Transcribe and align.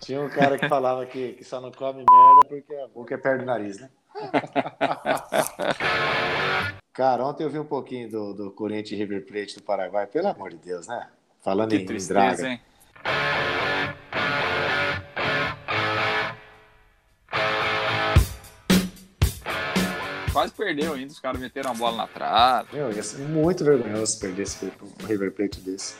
Tinha 0.00 0.20
um 0.20 0.28
cara 0.28 0.58
que 0.58 0.68
falava 0.68 1.06
que, 1.06 1.34
que 1.34 1.44
só 1.44 1.60
não 1.60 1.70
come 1.70 1.98
merda 1.98 2.48
porque 2.48 2.74
a 2.74 2.88
boca 2.88 3.14
é 3.14 3.18
perto 3.18 3.40
do 3.40 3.46
nariz, 3.46 3.78
né? 3.78 3.90
Cara, 6.92 7.24
ontem 7.24 7.44
eu 7.44 7.50
vi 7.50 7.58
um 7.58 7.64
pouquinho 7.64 8.10
do, 8.10 8.34
do 8.34 8.50
Corinthians 8.50 8.98
River 8.98 9.24
Plate 9.24 9.56
do 9.56 9.62
Paraguai, 9.62 10.06
pelo 10.06 10.28
amor 10.28 10.50
de 10.50 10.56
Deus, 10.56 10.88
né? 10.88 11.08
Falando 11.40 11.70
que 11.70 11.76
em, 11.76 11.86
tristeza, 11.86 12.14
draga. 12.14 12.48
Hein? 12.48 12.60
Quase 20.32 20.52
perdeu 20.52 20.94
ainda, 20.94 21.12
os 21.12 21.20
caras 21.20 21.40
meteram 21.40 21.70
a 21.70 21.74
bola 21.74 21.96
na 21.96 22.06
trave. 22.06 22.76
Meu, 22.76 22.92
ia 22.92 23.02
ser 23.02 23.18
muito 23.18 23.64
vergonhoso 23.64 24.18
perder 24.18 24.42
esse 24.42 24.66
um 24.66 25.06
River 25.06 25.32
Plate 25.32 25.60
desse. 25.60 25.96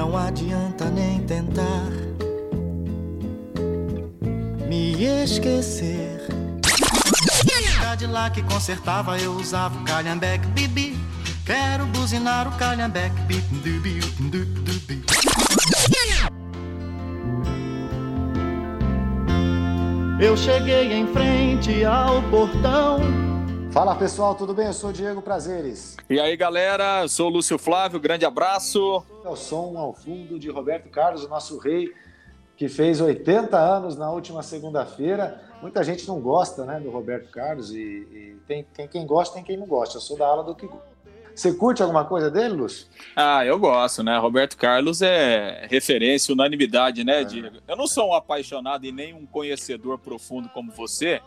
Não 0.00 0.16
adianta 0.16 0.86
nem 0.86 1.20
tentar 1.20 1.90
me 4.66 4.94
esquecer. 5.22 6.26
lá 8.08 8.30
que 8.30 8.42
consertava, 8.44 9.18
eu 9.18 9.32
usava 9.32 9.78
o 9.78 9.84
calhambeque, 9.84 10.46
bibi. 10.46 10.98
Quero 11.44 11.84
buzinar 11.84 12.48
o 12.48 12.52
calhambeque, 12.52 13.20
bibi, 13.24 14.00
Eu 20.18 20.34
cheguei 20.34 20.94
em 20.94 21.06
frente 21.08 21.84
ao 21.84 22.22
portão 22.30 23.29
Fala 23.72 23.94
pessoal, 23.94 24.34
tudo 24.34 24.52
bem? 24.52 24.66
Eu 24.66 24.72
sou 24.72 24.90
o 24.90 24.92
Diego 24.92 25.22
Prazeres. 25.22 25.96
E 26.08 26.18
aí 26.18 26.36
galera, 26.36 27.02
eu 27.02 27.08
sou 27.08 27.28
o 27.28 27.34
Lúcio 27.34 27.56
Flávio, 27.56 28.00
grande 28.00 28.24
abraço. 28.24 29.04
É 29.24 29.28
o 29.28 29.36
som 29.36 29.78
ao 29.78 29.94
fundo 29.94 30.40
de 30.40 30.50
Roberto 30.50 30.88
Carlos, 30.90 31.22
o 31.22 31.28
nosso 31.28 31.56
rei, 31.58 31.92
que 32.56 32.68
fez 32.68 33.00
80 33.00 33.56
anos 33.56 33.96
na 33.96 34.10
última 34.10 34.42
segunda-feira. 34.42 35.40
Muita 35.62 35.84
gente 35.84 36.06
não 36.08 36.20
gosta 36.20 36.64
né, 36.64 36.80
do 36.80 36.90
Roberto 36.90 37.30
Carlos 37.30 37.72
e, 37.72 37.78
e 37.78 38.36
tem, 38.44 38.64
tem, 38.64 38.88
quem 38.88 39.06
gosta 39.06 39.36
tem 39.36 39.44
quem 39.44 39.56
não 39.56 39.66
gosta. 39.66 39.98
Eu 39.98 40.00
sou 40.00 40.18
da 40.18 40.26
ala 40.26 40.42
do 40.42 40.54
que 40.54 40.68
você 41.32 41.54
curte 41.54 41.80
alguma 41.80 42.04
coisa 42.04 42.28
dele, 42.28 42.54
Lúcio? 42.54 42.88
Ah, 43.14 43.46
eu 43.46 43.56
gosto, 43.56 44.02
né? 44.02 44.18
Roberto 44.18 44.56
Carlos 44.56 45.00
é 45.00 45.66
referência, 45.70 46.34
unanimidade, 46.34 47.04
né, 47.04 47.22
é. 47.22 47.24
Diego? 47.24 47.58
Eu 47.68 47.76
não 47.76 47.86
sou 47.86 48.08
um 48.08 48.14
apaixonado 48.14 48.84
e 48.84 48.90
nem 48.90 49.14
um 49.14 49.24
conhecedor 49.24 49.96
profundo 49.98 50.48
como 50.48 50.72
você, 50.72 51.22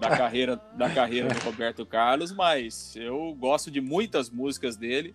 da 0.00 0.16
carreira, 0.16 0.60
da 0.72 0.88
carreira 0.88 1.28
do 1.28 1.38
Roberto 1.44 1.84
Carlos, 1.84 2.32
mas 2.32 2.96
eu 2.96 3.36
gosto 3.38 3.70
de 3.70 3.80
muitas 3.80 4.30
músicas 4.30 4.76
dele 4.76 5.14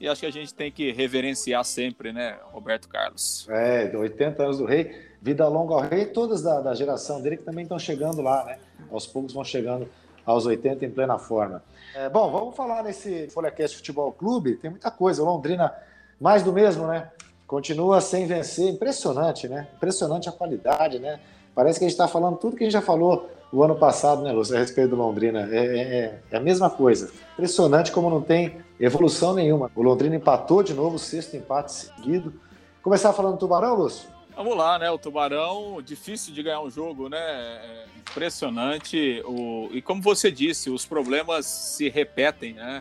e 0.00 0.08
acho 0.08 0.20
que 0.20 0.26
a 0.26 0.32
gente 0.32 0.52
tem 0.52 0.72
que 0.72 0.90
reverenciar 0.90 1.64
sempre, 1.64 2.12
né, 2.12 2.36
Roberto 2.52 2.88
Carlos. 2.88 3.46
É, 3.48 3.90
80 3.96 4.42
anos 4.42 4.58
do 4.58 4.64
rei, 4.64 4.92
vida 5.22 5.46
longa 5.46 5.74
ao 5.74 5.80
rei, 5.80 6.06
todas 6.06 6.42
da, 6.42 6.60
da 6.60 6.74
geração 6.74 7.22
dele 7.22 7.36
que 7.36 7.44
também 7.44 7.62
estão 7.62 7.78
chegando 7.78 8.20
lá, 8.20 8.44
né? 8.44 8.58
Aos 8.90 9.06
poucos 9.06 9.32
vão 9.32 9.44
chegando 9.44 9.88
aos 10.26 10.46
80 10.46 10.84
em 10.84 10.90
plena 10.90 11.16
forma. 11.16 11.62
É, 11.94 12.08
bom, 12.08 12.30
vamos 12.30 12.56
falar 12.56 12.82
nesse 12.82 13.28
FolhaCast 13.28 13.76
Futebol 13.76 14.12
Clube, 14.12 14.56
tem 14.56 14.70
muita 14.70 14.90
coisa, 14.90 15.22
Londrina, 15.22 15.72
mais 16.20 16.42
do 16.42 16.52
mesmo, 16.52 16.88
né? 16.88 17.10
Continua 17.46 18.00
sem 18.00 18.26
vencer, 18.26 18.68
impressionante, 18.68 19.46
né? 19.46 19.68
Impressionante 19.76 20.28
a 20.28 20.32
qualidade, 20.32 20.98
né? 20.98 21.20
Parece 21.54 21.78
que 21.78 21.84
a 21.84 21.88
gente 21.88 21.94
está 21.94 22.08
falando 22.08 22.36
tudo 22.36 22.56
que 22.56 22.64
a 22.64 22.66
gente 22.66 22.72
já 22.72 22.82
falou 22.82 23.30
o 23.52 23.62
ano 23.62 23.76
passado, 23.76 24.22
né, 24.22 24.32
Lúcio, 24.32 24.56
a 24.56 24.58
respeito 24.58 24.90
do 24.90 24.96
Londrina. 24.96 25.48
É, 25.50 25.66
é, 25.66 26.20
é, 26.30 26.36
a 26.36 26.40
mesma 26.40 26.68
coisa. 26.68 27.12
Impressionante 27.34 27.92
como 27.92 28.10
não 28.10 28.20
tem 28.20 28.56
evolução 28.78 29.34
nenhuma. 29.34 29.70
O 29.74 29.82
Londrina 29.82 30.16
empatou 30.16 30.62
de 30.62 30.74
novo, 30.74 30.98
sexto 30.98 31.36
empate 31.36 31.72
seguido. 31.72 32.34
Começar 32.82 33.12
falando 33.12 33.34
do 33.34 33.38
Tubarão, 33.38 33.74
Lúcio? 33.74 34.08
Vamos 34.36 34.56
lá, 34.56 34.78
né? 34.78 34.90
O 34.90 34.98
Tubarão, 34.98 35.80
difícil 35.80 36.34
de 36.34 36.42
ganhar 36.42 36.60
um 36.60 36.70
jogo, 36.70 37.08
né? 37.08 37.18
É 37.18 37.84
impressionante. 37.98 39.22
O... 39.24 39.68
E 39.72 39.80
como 39.80 40.02
você 40.02 40.30
disse, 40.30 40.70
os 40.70 40.84
problemas 40.84 41.46
se 41.46 41.88
repetem, 41.88 42.54
né? 42.54 42.80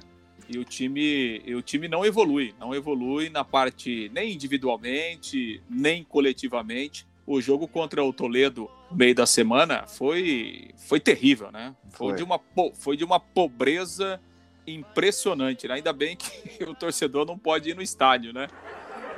E 0.50 0.58
o 0.58 0.66
time, 0.66 1.42
e 1.46 1.56
o 1.56 1.62
time 1.62 1.88
não 1.88 2.06
evolui, 2.06 2.54
não 2.60 2.76
evolui 2.76 3.30
na 3.30 3.46
parte 3.46 4.12
nem 4.14 4.34
individualmente, 4.34 5.62
nem 5.70 6.04
coletivamente 6.04 7.08
o 7.26 7.40
jogo 7.40 7.68
contra 7.68 8.04
o 8.04 8.12
Toledo 8.12 8.70
meio 8.96 9.16
da 9.16 9.26
semana 9.26 9.86
foi, 9.88 10.70
foi 10.78 11.00
terrível, 11.00 11.52
né? 11.52 11.76
Foi, 11.92 12.10
foi. 12.10 12.18
De 12.18 12.24
uma, 12.24 12.42
foi 12.74 12.98
de 12.98 13.04
uma 13.04 13.20
pobreza 13.20 14.20
impressionante. 14.66 15.68
Né? 15.68 15.76
Ainda 15.76 15.94
bem 15.94 16.16
que 16.16 16.64
o 16.66 16.74
torcedor 16.74 17.26
não 17.26 17.38
pode 17.38 17.70
ir 17.70 17.76
no 17.76 17.82
estádio, 17.82 18.34
né? 18.34 18.48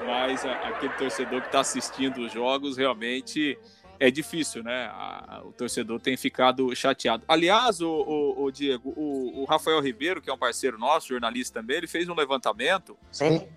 Mas 0.06 0.46
aquele 0.46 0.94
torcedor 0.94 1.42
que 1.42 1.48
está 1.48 1.62
assistindo 1.62 2.22
os 2.22 2.32
jogos 2.32 2.78
realmente 2.78 3.58
é 4.00 4.12
difícil, 4.12 4.64
né? 4.64 4.88
A, 4.92 5.42
o 5.46 5.52
torcedor 5.52 6.00
tem 6.00 6.18
ficado 6.18 6.74
chateado. 6.76 7.24
Aliás, 7.28 7.82
o, 7.82 7.90
o, 7.90 8.44
o 8.44 8.52
Diego, 8.52 8.94
o, 8.96 9.42
o, 9.42 9.46
Rafael 9.46 9.80
Ribeiro, 9.80 10.22
que 10.22 10.30
é 10.30 10.34
um 10.34 10.38
parceiro 10.38 10.78
nosso, 10.78 11.08
jornalista 11.08 11.62
também, 11.62 11.78
ele 11.78 11.88
fez 11.88 12.08
um 12.10 12.16
levantamento 12.16 12.98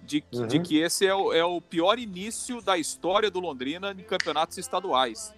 de, 0.04 0.24
uhum. 0.32 0.46
de 0.46 0.60
que 0.60 0.78
esse 0.78 1.06
é 1.06 1.14
o, 1.14 1.32
é 1.32 1.44
o 1.44 1.60
pior 1.60 1.98
início 1.98 2.60
da 2.60 2.78
história 2.78 3.30
do 3.30 3.40
Londrina 3.40 3.90
em 3.90 4.04
campeonatos 4.04 4.58
estaduais. 4.58 5.34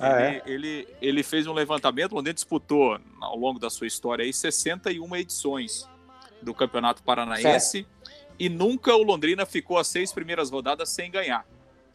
Ah, 0.00 0.20
ele, 0.20 0.36
é? 0.36 0.42
ele, 0.46 0.88
ele, 1.00 1.22
fez 1.22 1.46
um 1.46 1.52
levantamento, 1.52 2.12
o 2.12 2.14
Londrina 2.16 2.34
disputou 2.34 2.98
ao 3.20 3.36
longo 3.36 3.58
da 3.58 3.70
sua 3.70 3.86
história 3.86 4.24
aí 4.24 4.32
61 4.32 5.16
edições 5.16 5.88
do 6.42 6.52
Campeonato 6.52 7.02
Paranaense 7.02 7.70
certo. 7.70 7.88
e 8.38 8.48
nunca 8.48 8.94
o 8.94 9.02
Londrina 9.02 9.46
ficou 9.46 9.78
as 9.78 9.86
seis 9.86 10.12
primeiras 10.12 10.50
rodadas 10.50 10.88
sem 10.88 11.10
ganhar. 11.10 11.46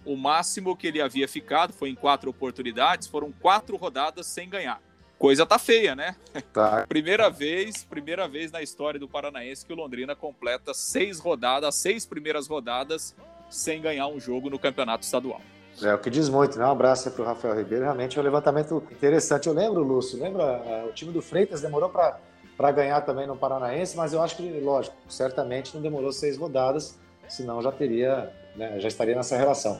O 0.05 0.15
máximo 0.15 0.75
que 0.75 0.87
ele 0.87 1.01
havia 1.01 1.27
ficado 1.27 1.73
foi 1.73 1.89
em 1.89 1.95
quatro 1.95 2.29
oportunidades, 2.29 3.07
foram 3.07 3.31
quatro 3.31 3.75
rodadas 3.75 4.25
sem 4.25 4.49
ganhar. 4.49 4.81
Coisa 5.17 5.45
tá 5.45 5.59
feia, 5.59 5.93
né? 5.95 6.15
Tá. 6.53 6.85
primeira 6.87 7.29
vez, 7.29 7.83
primeira 7.83 8.25
vez 8.25 8.51
na 8.51 8.61
história 8.61 8.97
do 8.97 9.07
Paranaense 9.07 9.65
que 9.65 9.73
o 9.73 9.75
Londrina 9.75 10.15
completa 10.15 10.73
seis 10.73 11.19
rodadas, 11.19 11.75
seis 11.75 12.05
primeiras 12.05 12.47
rodadas 12.47 13.13
sem 13.49 13.81
ganhar 13.81 14.07
um 14.07 14.19
jogo 14.19 14.49
no 14.49 14.57
campeonato 14.57 15.03
estadual. 15.03 15.41
É 15.83 15.93
o 15.93 15.97
que 15.97 16.09
diz 16.09 16.29
muito, 16.29 16.57
né? 16.57 16.65
Um 16.65 16.71
abraço 16.71 17.09
para 17.11 17.21
o 17.21 17.25
Rafael 17.25 17.55
Ribeiro. 17.55 17.83
Realmente 17.83 18.17
é 18.17 18.21
um 18.21 18.23
levantamento 18.23 18.83
interessante. 18.91 19.47
Eu 19.47 19.53
lembro, 19.53 19.81
Lúcio, 19.81 20.19
lembra? 20.19 20.85
O 20.87 20.91
time 20.91 21.11
do 21.11 21.21
Freitas 21.21 21.61
demorou 21.61 21.89
para 21.89 22.71
ganhar 22.71 23.01
também 23.01 23.25
no 23.25 23.35
Paranaense, 23.35 23.95
mas 23.95 24.13
eu 24.13 24.21
acho 24.21 24.35
que, 24.35 24.59
lógico, 24.59 24.95
certamente 25.07 25.73
não 25.73 25.81
demorou 25.81 26.11
seis 26.11 26.37
rodadas, 26.37 26.97
senão 27.27 27.61
já 27.61 27.71
teria, 27.71 28.31
né, 28.55 28.79
já 28.79 28.87
estaria 28.87 29.15
nessa 29.15 29.37
relação. 29.37 29.79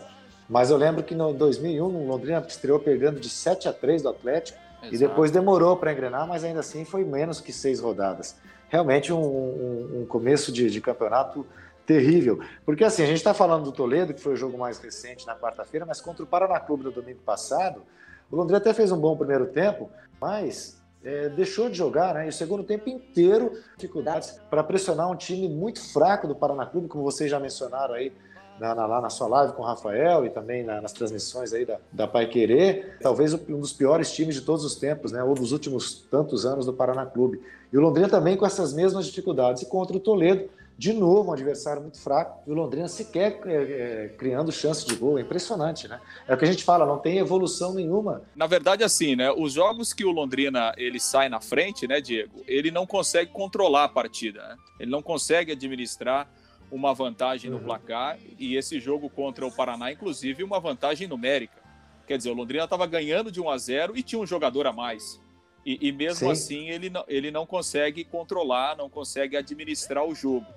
Mas 0.50 0.72
eu 0.72 0.78
lembro 0.78 1.04
que 1.04 1.14
no 1.14 1.34
2001, 1.34 1.84
o 1.84 2.08
Londrina 2.08 2.44
estreou 2.48 2.80
perdendo 2.80 3.20
de 3.20 3.30
7 3.30 3.68
a 3.70 3.74
3 3.74 4.02
do 4.02 4.10
Atlético 4.10 4.58
Exato. 4.82 4.96
e 4.96 4.98
depois 4.98 5.30
demorou 5.30 5.78
para 5.78 5.92
engrenar, 5.92 6.28
mas 6.28 6.44
ainda 6.44 6.62
assim 6.62 6.84
foi 6.84 7.04
menos 7.04 7.40
que 7.40 7.54
seis 7.54 7.80
rodadas. 7.80 8.36
Realmente 8.68 9.14
um, 9.14 9.20
um, 9.20 10.02
um 10.02 10.06
começo 10.06 10.52
de, 10.52 10.70
de, 10.70 10.82
campeonato 10.82 11.46
terrível. 11.90 12.40
Porque 12.64 12.84
assim, 12.84 13.02
a 13.02 13.08
gente 13.08 13.18
está 13.18 13.34
falando 13.34 13.64
do 13.64 13.72
Toledo, 13.72 14.14
que 14.14 14.22
foi 14.22 14.34
o 14.34 14.36
jogo 14.36 14.56
mais 14.60 14.78
recente 14.78 15.26
na 15.26 15.36
quarta-feira, 15.36 15.88
mas 15.88 16.00
contra 16.00 16.24
o 16.24 16.28
Paraná 16.28 16.60
Clube 16.60 16.84
no 16.84 16.92
domingo 16.92 17.20
passado, 17.26 17.82
o 18.30 18.36
Londrina 18.36 18.60
até 18.60 18.72
fez 18.76 18.92
um 18.92 19.00
bom 19.00 19.18
primeiro 19.18 19.48
tempo, 19.48 19.90
mas 20.22 20.80
é, 21.04 21.30
deixou 21.30 21.68
de 21.68 21.76
jogar, 21.76 22.14
né? 22.14 22.28
E 22.28 22.30
o 22.30 22.34
segundo 22.34 22.64
tempo 22.64 22.88
inteiro, 22.88 23.54
dificuldades 23.76 24.40
para 24.52 24.64
pressionar 24.64 25.10
um 25.10 25.16
time 25.16 25.50
muito 25.50 25.82
fraco 25.82 26.28
do 26.28 26.36
Paraná 26.36 26.64
Clube, 26.64 26.88
como 26.88 27.04
vocês 27.04 27.32
já 27.32 27.40
mencionaram 27.40 27.96
aí 27.96 28.14
na, 28.60 28.76
na, 28.76 28.86
lá 28.86 29.02
na 29.02 29.10
sua 29.10 29.28
live 29.28 29.54
com 29.54 29.64
o 29.64 29.66
Rafael 29.66 30.24
e 30.28 30.30
também 30.30 30.64
na, 30.64 30.80
nas 30.82 30.94
transmissões 30.94 31.54
aí 31.54 31.66
da, 31.66 31.80
da 31.92 32.08
Pai 32.08 32.28
Querer, 32.28 33.00
talvez 33.02 33.34
um 33.34 33.60
dos 33.60 33.74
piores 33.74 34.12
times 34.12 34.36
de 34.36 34.42
todos 34.42 34.64
os 34.64 34.76
tempos, 34.76 35.12
né? 35.12 35.24
Ou 35.24 35.34
dos 35.34 35.52
últimos 35.54 36.06
tantos 36.12 36.46
anos 36.46 36.68
do 36.68 36.74
Paraná 36.74 37.08
Clube. 37.08 37.42
E 37.74 37.78
o 37.80 37.82
Londrina 37.82 38.08
também 38.08 38.38
com 38.38 38.46
essas 38.46 38.74
mesmas 38.74 39.08
dificuldades. 39.08 39.64
E 39.64 39.66
contra 39.66 39.98
o 39.98 40.00
Toledo, 40.00 40.50
de 40.80 40.94
novo, 40.94 41.30
um 41.30 41.34
adversário 41.34 41.82
muito 41.82 42.00
fraco, 42.00 42.42
e 42.48 42.52
o 42.52 42.54
Londrina 42.54 42.88
sequer 42.88 43.42
é, 43.46 43.54
é, 43.54 44.08
criando 44.18 44.50
chance 44.50 44.88
de 44.88 44.96
gol. 44.96 45.20
É 45.20 45.22
impressionante, 45.22 45.90
né? 45.90 46.00
É 46.26 46.34
o 46.34 46.38
que 46.38 46.46
a 46.46 46.48
gente 46.48 46.64
fala, 46.64 46.86
não 46.86 46.98
tem 46.98 47.18
evolução 47.18 47.74
nenhuma. 47.74 48.22
Na 48.34 48.48
verdade, 48.48 48.82
assim, 48.82 49.14
né? 49.14 49.30
Os 49.30 49.52
jogos 49.52 49.92
que 49.92 50.06
o 50.06 50.12
Londrina 50.12 50.72
ele 50.78 50.98
sai 50.98 51.28
na 51.28 51.42
frente, 51.42 51.86
né, 51.86 52.00
Diego? 52.00 52.42
Ele 52.48 52.72
não 52.72 52.88
consegue 52.88 53.30
controlar 53.30 53.84
a 53.84 53.90
partida, 53.90 54.42
né? 54.42 54.56
Ele 54.80 54.90
não 54.90 55.02
consegue 55.02 55.52
administrar 55.52 56.32
uma 56.72 56.94
vantagem 56.94 57.52
no 57.52 57.58
uhum. 57.58 57.64
placar 57.64 58.18
e 58.38 58.56
esse 58.56 58.80
jogo 58.80 59.10
contra 59.10 59.46
o 59.46 59.52
Paraná, 59.52 59.92
inclusive, 59.92 60.46
uma 60.46 60.62
vantagem 60.62 61.10
numérica. 61.10 61.60
Quer 62.08 62.16
dizer, 62.16 62.30
o 62.30 62.34
Londrina 62.34 62.64
estava 62.64 62.88
ganhando 62.88 63.30
de 63.30 63.42
1 63.42 63.50
a 63.50 63.58
0 63.58 63.98
e 63.98 64.02
tinha 64.02 64.22
um 64.22 64.26
jogador 64.26 64.66
a 64.66 64.72
mais. 64.72 65.20
E, 65.66 65.90
e 65.90 65.92
mesmo 65.92 66.28
Sim. 66.28 66.32
assim, 66.32 66.70
ele 66.70 66.90
não, 66.90 67.04
ele 67.06 67.32
não 67.32 67.46
consegue 67.46 68.06
controlar, 68.06 68.78
não 68.78 68.90
consegue 68.90 69.36
administrar 69.36 70.06
o 70.06 70.16
jogo. 70.16 70.48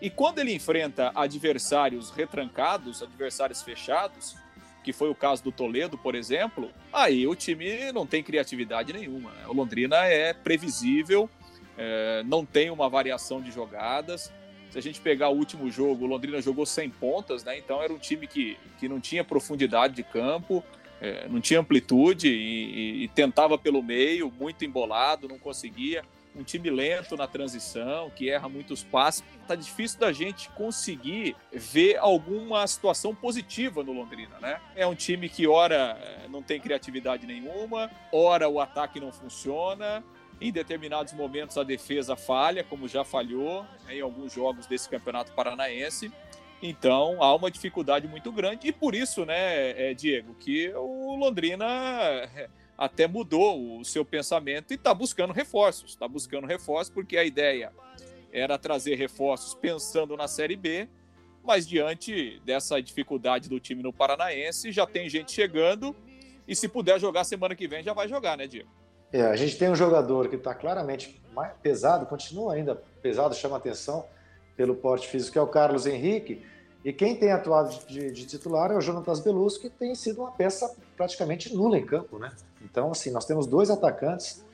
E 0.00 0.10
quando 0.10 0.38
ele 0.38 0.54
enfrenta 0.54 1.10
adversários 1.14 2.10
retrancados, 2.10 3.02
adversários 3.02 3.62
fechados, 3.62 4.36
que 4.84 4.92
foi 4.92 5.10
o 5.10 5.14
caso 5.14 5.42
do 5.42 5.50
Toledo, 5.50 5.98
por 5.98 6.14
exemplo, 6.14 6.70
aí 6.92 7.26
o 7.26 7.34
time 7.34 7.90
não 7.92 8.06
tem 8.06 8.22
criatividade 8.22 8.92
nenhuma. 8.92 9.30
Né? 9.32 9.46
O 9.48 9.52
Londrina 9.52 10.04
é 10.04 10.32
previsível, 10.32 11.28
é, 11.76 12.22
não 12.24 12.44
tem 12.44 12.70
uma 12.70 12.88
variação 12.88 13.40
de 13.42 13.50
jogadas 13.50 14.32
Se 14.70 14.78
a 14.78 14.80
gente 14.80 15.00
pegar 15.00 15.28
o 15.28 15.36
último 15.36 15.70
jogo, 15.70 16.04
o 16.04 16.08
Londrina 16.08 16.40
jogou 16.40 16.64
sem 16.64 16.88
pontas, 16.88 17.44
né? 17.44 17.58
Então 17.58 17.82
era 17.82 17.92
um 17.92 17.98
time 17.98 18.26
que, 18.26 18.58
que 18.78 18.88
não 18.88 19.00
tinha 19.00 19.24
profundidade 19.24 19.94
de 19.94 20.02
campo, 20.02 20.62
é, 21.00 21.28
não 21.28 21.40
tinha 21.40 21.60
amplitude 21.60 22.28
e, 22.28 22.32
e, 22.32 23.04
e 23.04 23.08
tentava 23.08 23.58
pelo 23.58 23.82
meio, 23.82 24.32
muito 24.38 24.64
embolado, 24.64 25.28
não 25.28 25.38
conseguia 25.38 26.02
um 26.36 26.42
time 26.42 26.70
lento 26.70 27.16
na 27.16 27.26
transição, 27.26 28.10
que 28.10 28.30
erra 28.30 28.48
muitos 28.48 28.84
passes. 28.84 29.24
Tá 29.46 29.54
difícil 29.54 29.98
da 29.98 30.12
gente 30.12 30.48
conseguir 30.50 31.34
ver 31.52 31.96
alguma 31.96 32.66
situação 32.66 33.14
positiva 33.14 33.82
no 33.82 33.92
Londrina, 33.92 34.38
né? 34.40 34.60
É 34.74 34.86
um 34.86 34.94
time 34.94 35.28
que 35.28 35.46
ora 35.46 35.98
eh, 36.00 36.28
não 36.28 36.42
tem 36.42 36.60
criatividade 36.60 37.26
nenhuma, 37.26 37.90
ora 38.12 38.48
o 38.48 38.60
ataque 38.60 39.00
não 39.00 39.12
funciona, 39.12 40.04
em 40.40 40.52
determinados 40.52 41.12
momentos 41.12 41.56
a 41.56 41.62
defesa 41.62 42.14
falha, 42.14 42.62
como 42.62 42.86
já 42.86 43.04
falhou 43.04 43.64
em 43.88 44.00
alguns 44.00 44.32
jogos 44.32 44.66
desse 44.66 44.88
Campeonato 44.88 45.32
Paranaense. 45.32 46.12
Então 46.62 47.22
há 47.22 47.34
uma 47.34 47.50
dificuldade 47.50 48.08
muito 48.08 48.32
grande 48.32 48.68
e 48.68 48.72
por 48.72 48.94
isso, 48.94 49.24
né, 49.24 49.90
eh, 49.90 49.94
Diego, 49.94 50.34
que 50.34 50.72
o 50.74 51.16
Londrina 51.16 51.66
eh, 51.66 52.48
até 52.76 53.06
mudou 53.06 53.78
o 53.78 53.84
seu 53.84 54.04
pensamento 54.04 54.72
e 54.72 54.74
está 54.74 54.92
buscando 54.92 55.32
reforços. 55.32 55.90
Está 55.90 56.06
buscando 56.06 56.46
reforços 56.46 56.92
porque 56.92 57.16
a 57.16 57.24
ideia 57.24 57.72
era 58.32 58.58
trazer 58.58 58.96
reforços 58.96 59.54
pensando 59.54 60.16
na 60.16 60.28
Série 60.28 60.56
B, 60.56 60.88
mas 61.42 61.66
diante 61.66 62.40
dessa 62.44 62.80
dificuldade 62.82 63.48
do 63.48 63.58
time 63.58 63.82
no 63.82 63.92
Paranaense, 63.92 64.72
já 64.72 64.86
tem 64.86 65.08
gente 65.08 65.32
chegando 65.32 65.96
e 66.46 66.54
se 66.54 66.68
puder 66.68 67.00
jogar 67.00 67.24
semana 67.24 67.54
que 67.54 67.66
vem 67.66 67.82
já 67.82 67.92
vai 67.92 68.08
jogar, 68.08 68.36
né, 68.36 68.46
Diego? 68.46 68.68
É, 69.12 69.22
a 69.22 69.36
gente 69.36 69.56
tem 69.56 69.70
um 69.70 69.76
jogador 69.76 70.28
que 70.28 70.36
está 70.36 70.54
claramente 70.54 71.20
pesado, 71.62 72.06
continua 72.06 72.54
ainda 72.54 72.74
pesado, 73.00 73.34
chama 73.34 73.56
atenção 73.56 74.04
pelo 74.56 74.74
porte 74.74 75.06
físico, 75.06 75.32
que 75.32 75.38
é 75.38 75.42
o 75.42 75.46
Carlos 75.46 75.86
Henrique. 75.86 76.42
E 76.84 76.92
quem 76.92 77.16
tem 77.16 77.32
atuado 77.32 77.76
de, 77.86 78.10
de 78.10 78.26
titular 78.26 78.70
é 78.70 78.76
o 78.76 78.80
Jonatas 78.80 79.20
Belusco, 79.20 79.62
que 79.62 79.70
tem 79.70 79.94
sido 79.94 80.20
uma 80.20 80.30
peça 80.30 80.74
praticamente 80.96 81.54
nula 81.54 81.78
em 81.78 81.84
campo, 81.84 82.18
né? 82.18 82.32
Então, 82.70 82.90
assim, 82.90 83.10
nós 83.10 83.24
temos 83.24 83.46
dois 83.46 83.70
atacantes 83.70 84.44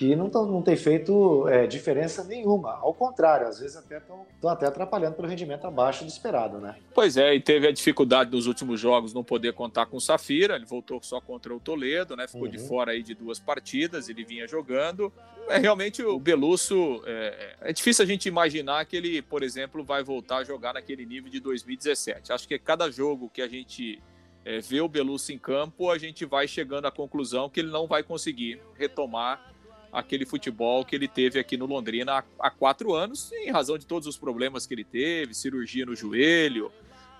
que 0.00 0.16
não, 0.16 0.30
tão, 0.30 0.46
não 0.46 0.62
tem 0.62 0.76
feito 0.76 1.46
é, 1.46 1.66
diferença 1.66 2.24
nenhuma. 2.24 2.72
Ao 2.80 2.94
contrário, 2.94 3.46
às 3.46 3.60
vezes 3.60 3.76
até 3.76 3.98
estão 3.98 4.24
até 4.50 4.64
atrapalhando 4.64 5.14
pelo 5.14 5.28
rendimento 5.28 5.66
abaixo 5.66 6.04
do 6.04 6.08
esperado, 6.08 6.56
né? 6.58 6.74
Pois 6.94 7.18
é, 7.18 7.34
e 7.34 7.40
teve 7.40 7.68
a 7.68 7.70
dificuldade 7.70 8.30
nos 8.30 8.46
últimos 8.46 8.80
jogos 8.80 9.12
não 9.12 9.22
poder 9.22 9.52
contar 9.52 9.84
com 9.84 9.98
o 9.98 10.00
Safira, 10.00 10.56
ele 10.56 10.64
voltou 10.64 11.02
só 11.02 11.20
contra 11.20 11.54
o 11.54 11.60
Toledo, 11.60 12.16
né? 12.16 12.26
Ficou 12.26 12.44
uhum. 12.44 12.50
de 12.50 12.58
fora 12.58 12.92
aí 12.92 13.02
de 13.02 13.14
duas 13.14 13.38
partidas, 13.38 14.08
ele 14.08 14.24
vinha 14.24 14.48
jogando. 14.48 15.12
É 15.50 15.58
realmente 15.58 16.02
o 16.02 16.18
Belusso 16.18 17.02
é, 17.04 17.56
é 17.60 17.72
difícil 17.74 18.02
a 18.02 18.08
gente 18.08 18.26
imaginar 18.26 18.86
que 18.86 18.96
ele, 18.96 19.20
por 19.20 19.42
exemplo, 19.42 19.84
vai 19.84 20.02
voltar 20.02 20.38
a 20.38 20.44
jogar 20.44 20.72
naquele 20.72 21.04
nível 21.04 21.30
de 21.30 21.40
2017. 21.40 22.32
Acho 22.32 22.48
que 22.48 22.58
cada 22.58 22.90
jogo 22.90 23.28
que 23.28 23.42
a 23.42 23.48
gente 23.48 24.00
é, 24.44 24.60
vê 24.60 24.80
o 24.80 24.88
Belusso 24.88 25.32
em 25.32 25.38
campo, 25.38 25.90
a 25.90 25.98
gente 25.98 26.24
vai 26.24 26.48
chegando 26.48 26.86
à 26.86 26.90
conclusão 26.90 27.48
que 27.48 27.60
ele 27.60 27.70
não 27.70 27.86
vai 27.86 28.02
conseguir 28.02 28.60
retomar 28.74 29.52
aquele 29.92 30.24
futebol 30.24 30.84
que 30.84 30.94
ele 30.94 31.08
teve 31.08 31.38
aqui 31.38 31.56
no 31.56 31.66
Londrina 31.66 32.24
há, 32.38 32.50
quatro 32.50 32.94
anos, 32.94 33.32
em 33.32 33.50
razão 33.50 33.76
de 33.76 33.86
todos 33.86 34.06
os 34.06 34.16
problemas 34.16 34.66
que 34.66 34.74
ele 34.74 34.84
teve, 34.84 35.34
cirurgia 35.34 35.84
no 35.84 35.96
joelho, 35.96 36.70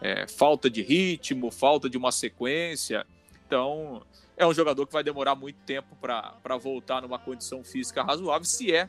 é, 0.01 0.27
falta 0.27 0.71
de 0.71 0.81
ritmo, 0.83 1.51
falta 1.51 1.91
de 1.91 1.99
uma 1.99 2.13
sequência. 2.13 3.05
Então, 3.47 4.03
é 4.37 4.47
um 4.47 4.55
jogador 4.55 4.87
que 4.87 4.93
vai 4.93 5.03
demorar 5.03 5.35
muito 5.35 5.59
tempo 5.67 5.97
para 6.01 6.57
voltar 6.57 7.03
numa 7.03 7.19
condição 7.19 7.63
física 7.65 8.03
razoável, 8.03 8.45
se 8.45 8.73
é 8.73 8.89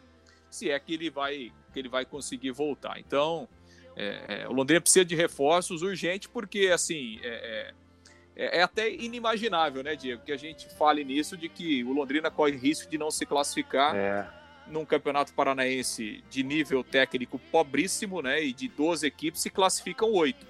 se 0.50 0.70
é 0.70 0.78
que 0.80 0.94
ele 0.94 1.10
vai 1.10 1.52
que 1.74 1.80
ele 1.80 1.88
vai 1.88 2.06
conseguir 2.06 2.52
voltar. 2.52 3.00
Então, 3.00 3.48
é, 3.96 4.42
é 4.44 4.48
o 4.48 4.52
Londrina 4.52 4.82
precisa 4.82 5.06
de 5.06 5.16
reforços 5.16 5.82
urgente 5.82 6.28
porque 6.28 6.68
assim 6.68 7.20
é, 7.24 7.74
é 8.42 8.58
é, 8.58 8.64
até 8.64 8.90
inimaginável, 8.90 9.84
né, 9.84 9.96
Diego, 9.96 10.24
que 10.26 10.32
a 10.32 10.38
gente 10.38 10.68
fale 10.74 11.04
nisso 11.04 11.38
de 11.38 11.48
que 11.48 11.84
o 11.84 11.94
Londrina 11.94 12.32
corre 12.32 12.58
risco 12.58 12.90
de 12.90 12.98
não 12.98 13.12
se 13.12 13.24
classificar 13.24 13.96
é. 13.96 14.28
num 14.66 14.84
campeonato 14.84 15.32
paranaense 15.34 16.24
de 16.28 16.42
nível 16.42 16.84
técnico 16.84 17.38
pobríssimo, 17.38 18.20
né, 18.20 18.44
e 18.44 18.52
de 18.52 18.68
12 18.68 19.06
equipes 19.06 19.42
se 19.42 19.52
classificam 19.52 20.12
oito. 20.14 20.48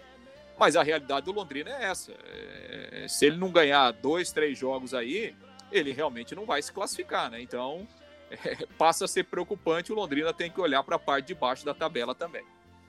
Mas 0.57 0.77
a 0.77 0.83
realidade 0.83 1.25
do 1.25 1.33
Londrina 1.33 1.69
é 1.69 1.83
essa. 1.85 2.13
É, 2.23 3.07
se 3.09 3.25
ele 3.25 3.35
não 3.35 3.51
ganhar 3.51 3.91
dois, 3.91 4.31
três 4.31 4.57
jogos 4.57 4.93
aí, 4.93 5.35
ele 5.69 5.91
realmente 5.91 6.33
não 6.33 6.45
vai 6.45 6.61
se 6.61 6.71
classificar, 6.71 7.29
né? 7.29 7.41
Então 7.41 7.85
é, 8.31 8.65
passa 8.77 9.03
a 9.03 9.07
ser 9.07 9.25
preocupante. 9.25 9.91
O 9.91 9.95
Londrina 9.95 10.31
tem 10.33 10.49
que 10.49 10.61
olhar 10.61 10.81
para 10.83 10.95
a 10.95 10.99
parte 10.99 11.27
de 11.27 11.35
baixo 11.35 11.65
da 11.65 11.73
tabela 11.73 12.15
também. 12.15 12.45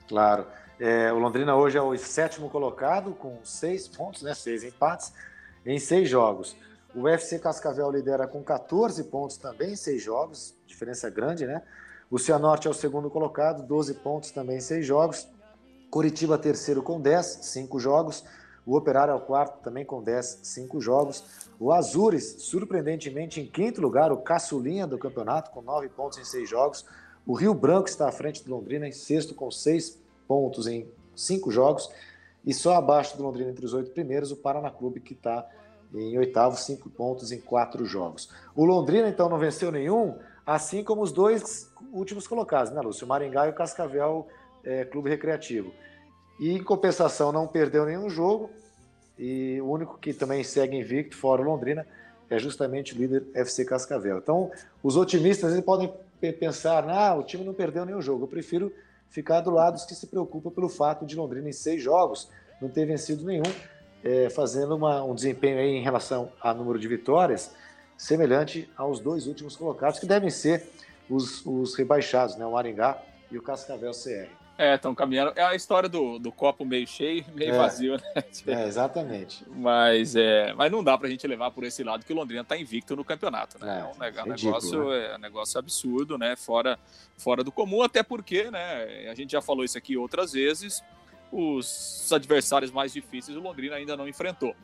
Claro. 0.07 0.47
É, 0.79 1.13
o 1.13 1.19
Londrina 1.19 1.55
hoje 1.55 1.77
é 1.77 1.81
o 1.81 1.95
sétimo 1.97 2.49
colocado, 2.49 3.13
com 3.13 3.37
seis 3.43 3.87
pontos, 3.87 4.23
né? 4.23 4.33
Seis 4.33 4.63
empates 4.63 5.13
em 5.65 5.79
seis 5.79 6.09
jogos. 6.09 6.55
O 6.95 7.01
UFC 7.01 7.39
Cascavel 7.39 7.89
lidera 7.91 8.27
com 8.27 8.43
14 8.43 9.03
pontos 9.05 9.37
também 9.37 9.73
em 9.73 9.75
seis 9.75 10.03
jogos, 10.03 10.55
diferença 10.65 11.09
grande, 11.09 11.45
né? 11.45 11.61
O 12.09 12.19
Cianorte 12.19 12.67
é 12.67 12.71
o 12.71 12.73
segundo 12.73 13.09
colocado, 13.09 13.63
12 13.63 13.95
pontos 13.95 14.31
também 14.31 14.57
em 14.57 14.61
seis 14.61 14.85
jogos. 14.85 15.27
Curitiba, 15.89 16.37
terceiro 16.37 16.83
com 16.83 16.99
10, 16.99 17.25
cinco 17.43 17.79
jogos. 17.79 18.23
O 18.65 18.75
Operário 18.75 19.11
é 19.11 19.15
o 19.15 19.19
quarto, 19.19 19.61
também 19.63 19.83
com 19.85 20.01
10, 20.01 20.39
cinco 20.43 20.79
jogos. 20.79 21.23
O 21.59 21.71
Azures, 21.71 22.35
surpreendentemente, 22.43 23.41
em 23.41 23.45
quinto 23.45 23.81
lugar, 23.81 24.11
o 24.11 24.17
caçulinha 24.17 24.85
do 24.85 24.97
campeonato, 24.97 25.51
com 25.51 25.61
nove 25.61 25.89
pontos 25.89 26.17
em 26.17 26.23
seis 26.23 26.49
jogos. 26.49 26.85
O 27.25 27.33
Rio 27.33 27.53
Branco 27.53 27.87
está 27.87 28.07
à 28.07 28.11
frente 28.11 28.43
do 28.43 28.51
Londrina 28.51 28.87
em 28.87 28.91
sexto 28.91 29.33
com 29.33 29.49
seis 29.49 30.02
pontos 30.27 30.67
em 30.67 30.87
cinco 31.15 31.51
jogos. 31.51 31.89
E 32.45 32.53
só 32.53 32.75
abaixo 32.75 33.15
do 33.15 33.23
Londrina 33.23 33.49
entre 33.49 33.65
os 33.65 33.73
oito 33.73 33.91
primeiros, 33.91 34.31
o 34.31 34.35
Paraná 34.35 34.69
Clube, 34.69 34.99
que 34.99 35.13
está 35.13 35.47
em 35.93 36.17
oitavo, 36.17 36.57
cinco 36.57 36.89
pontos 36.89 37.31
em 37.31 37.39
quatro 37.39 37.85
jogos. 37.85 38.29
O 38.55 38.65
Londrina, 38.65 39.07
então, 39.07 39.29
não 39.29 39.37
venceu 39.37 39.71
nenhum, 39.71 40.17
assim 40.45 40.83
como 40.83 41.01
os 41.01 41.11
dois 41.11 41.71
últimos 41.91 42.27
colocados, 42.27 42.73
né, 42.73 42.81
Lúcio? 42.81 43.05
O 43.05 43.07
Maringá 43.07 43.47
e 43.47 43.51
o 43.51 43.53
Cascavel 43.53 44.27
é, 44.63 44.83
Clube 44.85 45.09
Recreativo. 45.09 45.71
E, 46.39 46.51
em 46.51 46.63
compensação, 46.63 47.31
não 47.31 47.47
perdeu 47.47 47.85
nenhum 47.85 48.09
jogo. 48.09 48.49
E 49.17 49.61
o 49.61 49.69
único 49.69 49.97
que 49.99 50.13
também 50.13 50.43
segue 50.43 50.75
invicto, 50.75 51.15
fora 51.15 51.41
o 51.41 51.45
Londrina, 51.45 51.85
é 52.29 52.39
justamente 52.39 52.95
o 52.95 52.97
líder 52.97 53.23
FC 53.33 53.63
Cascavel. 53.63 54.17
Então, 54.17 54.51
os 54.81 54.97
otimistas 54.97 55.53
eles 55.53 55.63
podem 55.63 55.93
pensar, 56.39 56.89
ah, 56.89 57.13
o 57.15 57.23
time 57.23 57.43
não 57.43 57.53
perdeu 57.53 57.85
nenhum 57.85 58.01
jogo. 58.01 58.23
Eu 58.23 58.27
prefiro 58.27 58.73
ficar 59.13 59.41
do 59.41 59.51
lado 59.51 59.75
dos 59.75 59.85
que 59.85 59.93
se 59.93 60.07
preocupa 60.07 60.49
pelo 60.49 60.67
fato 60.67 61.05
de 61.05 61.15
Londrina, 61.15 61.47
em 61.47 61.53
seis 61.53 61.81
jogos, 61.81 62.29
não 62.59 62.67
ter 62.67 62.83
vencido 62.83 63.23
nenhum, 63.23 63.43
é, 64.03 64.27
fazendo 64.31 64.75
uma, 64.75 65.03
um 65.03 65.13
desempenho 65.13 65.59
aí 65.59 65.69
em 65.69 65.83
relação 65.83 66.31
ao 66.41 66.55
número 66.55 66.79
de 66.79 66.87
vitórias 66.87 67.51
semelhante 67.95 68.67
aos 68.75 68.99
dois 68.99 69.27
últimos 69.27 69.55
colocados, 69.55 69.99
que 69.99 70.07
devem 70.07 70.31
ser 70.31 70.67
os, 71.07 71.45
os 71.45 71.75
rebaixados, 71.75 72.35
né, 72.37 72.45
o 72.45 72.53
Maringá 72.53 72.99
e 73.31 73.37
o 73.37 73.41
Cascavel 73.41 73.91
CR. 73.91 74.42
É, 74.57 74.75
estão 74.75 74.93
caminhando. 74.93 75.33
É 75.35 75.41
a 75.41 75.55
história 75.55 75.89
do, 75.89 76.19
do 76.19 76.31
copo 76.31 76.63
meio 76.63 76.85
cheio, 76.85 77.25
meio 77.33 77.55
é, 77.55 77.57
vazio, 77.57 77.93
né? 77.93 78.23
É, 78.45 78.67
exatamente. 78.67 79.43
Mas, 79.49 80.15
é, 80.15 80.53
mas 80.53 80.71
não 80.71 80.83
dá 80.83 80.97
para 80.97 81.07
a 81.07 81.09
gente 81.11 81.25
levar 81.25 81.49
por 81.51 81.63
esse 81.63 81.83
lado 81.83 82.05
que 82.05 82.13
o 82.13 82.15
Londrina 82.15 82.41
está 82.41 82.55
invicto 82.55 82.95
no 82.95 83.03
campeonato, 83.03 83.57
né? 83.59 83.77
É, 83.77 83.79
é 83.79 83.83
um, 83.83 84.03
é 84.03 84.23
um 84.23 84.27
negócio, 84.27 84.89
né? 84.89 85.11
é 85.11 85.15
um 85.15 85.19
negócio 85.19 85.59
absurdo, 85.59 86.17
né? 86.17 86.35
Fora, 86.35 86.77
fora 87.17 87.43
do 87.43 87.51
comum, 87.51 87.81
até 87.81 88.03
porque, 88.03 88.51
né? 88.51 89.07
A 89.09 89.15
gente 89.15 89.31
já 89.31 89.41
falou 89.41 89.63
isso 89.63 89.77
aqui 89.77 89.97
outras 89.97 90.33
vezes. 90.33 90.83
Os 91.31 92.11
adversários 92.13 92.69
mais 92.69 92.93
difíceis 92.93 93.35
o 93.35 93.41
Londrina 93.41 93.75
ainda 93.75 93.97
não 93.97 94.07
enfrentou. 94.07 94.55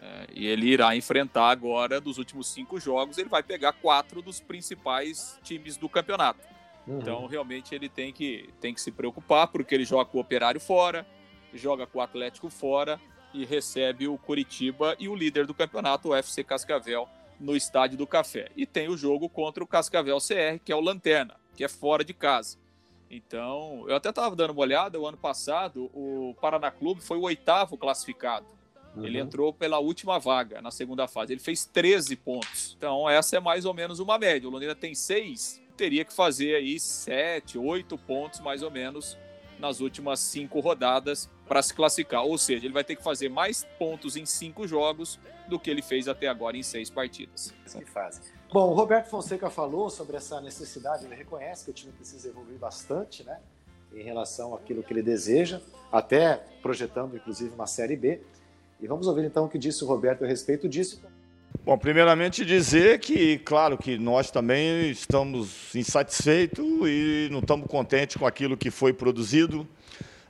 É, 0.00 0.26
e 0.32 0.46
ele 0.46 0.68
irá 0.68 0.96
enfrentar 0.96 1.50
agora, 1.50 2.00
dos 2.00 2.16
últimos 2.16 2.48
cinco 2.48 2.80
jogos, 2.80 3.18
ele 3.18 3.28
vai 3.28 3.42
pegar 3.42 3.72
quatro 3.74 4.22
dos 4.22 4.40
principais 4.40 5.38
times 5.42 5.76
do 5.76 5.88
campeonato. 5.88 6.53
Uhum. 6.86 6.98
Então, 6.98 7.26
realmente, 7.26 7.74
ele 7.74 7.88
tem 7.88 8.12
que, 8.12 8.50
tem 8.60 8.74
que 8.74 8.80
se 8.80 8.90
preocupar, 8.90 9.48
porque 9.48 9.74
ele 9.74 9.84
joga 9.84 10.04
com 10.04 10.18
o 10.18 10.20
Operário 10.20 10.60
fora, 10.60 11.06
joga 11.52 11.86
com 11.86 11.98
o 11.98 12.02
Atlético 12.02 12.50
fora 12.50 13.00
e 13.32 13.44
recebe 13.44 14.06
o 14.06 14.18
Curitiba 14.18 14.94
e 14.98 15.08
o 15.08 15.14
líder 15.14 15.46
do 15.46 15.54
campeonato, 15.54 16.08
o 16.08 16.14
FC 16.14 16.44
Cascavel, 16.44 17.08
no 17.40 17.56
Estádio 17.56 17.98
do 17.98 18.06
Café. 18.06 18.48
E 18.56 18.66
tem 18.66 18.88
o 18.88 18.96
jogo 18.96 19.28
contra 19.28 19.62
o 19.62 19.66
Cascavel 19.66 20.18
CR, 20.18 20.60
que 20.64 20.70
é 20.70 20.76
o 20.76 20.80
Lanterna, 20.80 21.36
que 21.56 21.64
é 21.64 21.68
fora 21.68 22.04
de 22.04 22.14
casa. 22.14 22.58
Então, 23.10 23.84
eu 23.88 23.96
até 23.96 24.10
estava 24.10 24.34
dando 24.34 24.50
uma 24.50 24.60
olhada, 24.60 24.98
o 24.98 25.06
ano 25.06 25.16
passado, 25.16 25.90
o 25.94 26.34
Paraná 26.40 26.70
Clube 26.70 27.00
foi 27.00 27.16
o 27.16 27.22
oitavo 27.22 27.76
classificado. 27.76 28.46
Uhum. 28.96 29.04
Ele 29.04 29.18
entrou 29.18 29.52
pela 29.52 29.78
última 29.78 30.18
vaga 30.18 30.62
na 30.62 30.70
segunda 30.70 31.06
fase. 31.06 31.32
Ele 31.32 31.40
fez 31.40 31.64
13 31.64 32.16
pontos. 32.16 32.74
Então, 32.76 33.08
essa 33.08 33.36
é 33.36 33.40
mais 33.40 33.64
ou 33.64 33.74
menos 33.74 33.98
uma 33.98 34.18
média. 34.18 34.48
O 34.48 34.52
Londrina 34.52 34.74
tem 34.74 34.94
seis 34.94 35.60
teria 35.76 36.04
que 36.04 36.12
fazer 36.12 36.54
aí 36.56 36.78
sete, 36.78 37.58
oito 37.58 37.98
pontos 37.98 38.40
mais 38.40 38.62
ou 38.62 38.70
menos 38.70 39.18
nas 39.58 39.80
últimas 39.80 40.20
cinco 40.20 40.60
rodadas 40.60 41.30
para 41.46 41.62
se 41.62 41.72
classificar. 41.72 42.24
Ou 42.24 42.36
seja, 42.36 42.66
ele 42.66 42.74
vai 42.74 42.84
ter 42.84 42.96
que 42.96 43.02
fazer 43.02 43.28
mais 43.28 43.64
pontos 43.78 44.16
em 44.16 44.26
cinco 44.26 44.66
jogos 44.66 45.18
do 45.48 45.58
que 45.58 45.70
ele 45.70 45.82
fez 45.82 46.08
até 46.08 46.26
agora 46.26 46.56
em 46.56 46.62
seis 46.62 46.90
partidas. 46.90 47.54
Que 47.64 47.84
fase. 47.84 48.20
Bom, 48.52 48.70
o 48.70 48.74
Roberto 48.74 49.08
Fonseca 49.08 49.50
falou 49.50 49.90
sobre 49.90 50.16
essa 50.16 50.40
necessidade, 50.40 51.04
ele 51.04 51.14
reconhece 51.14 51.64
que 51.64 51.70
o 51.70 51.74
time 51.74 51.92
precisa 51.92 52.28
evoluir 52.28 52.58
bastante, 52.58 53.24
né? 53.24 53.40
em 53.94 54.02
relação 54.02 54.54
àquilo 54.54 54.82
que 54.82 54.92
ele 54.92 55.02
deseja, 55.02 55.60
até 55.90 56.36
projetando 56.62 57.16
inclusive 57.16 57.54
uma 57.54 57.66
Série 57.66 57.96
B. 57.96 58.20
E 58.80 58.86
vamos 58.86 59.06
ouvir 59.06 59.24
então 59.24 59.44
o 59.44 59.48
que 59.48 59.58
disse 59.58 59.84
o 59.84 59.86
Roberto 59.86 60.24
a 60.24 60.26
respeito 60.26 60.68
disso. 60.68 61.00
Bom, 61.62 61.78
primeiramente 61.78 62.44
dizer 62.44 62.98
que, 62.98 63.38
claro, 63.38 63.78
que 63.78 63.96
nós 63.96 64.30
também 64.30 64.90
estamos 64.90 65.74
insatisfeitos 65.74 66.66
e 66.86 67.28
não 67.30 67.38
estamos 67.38 67.66
contentes 67.68 68.16
com 68.16 68.26
aquilo 68.26 68.56
que 68.56 68.70
foi 68.70 68.92
produzido. 68.92 69.66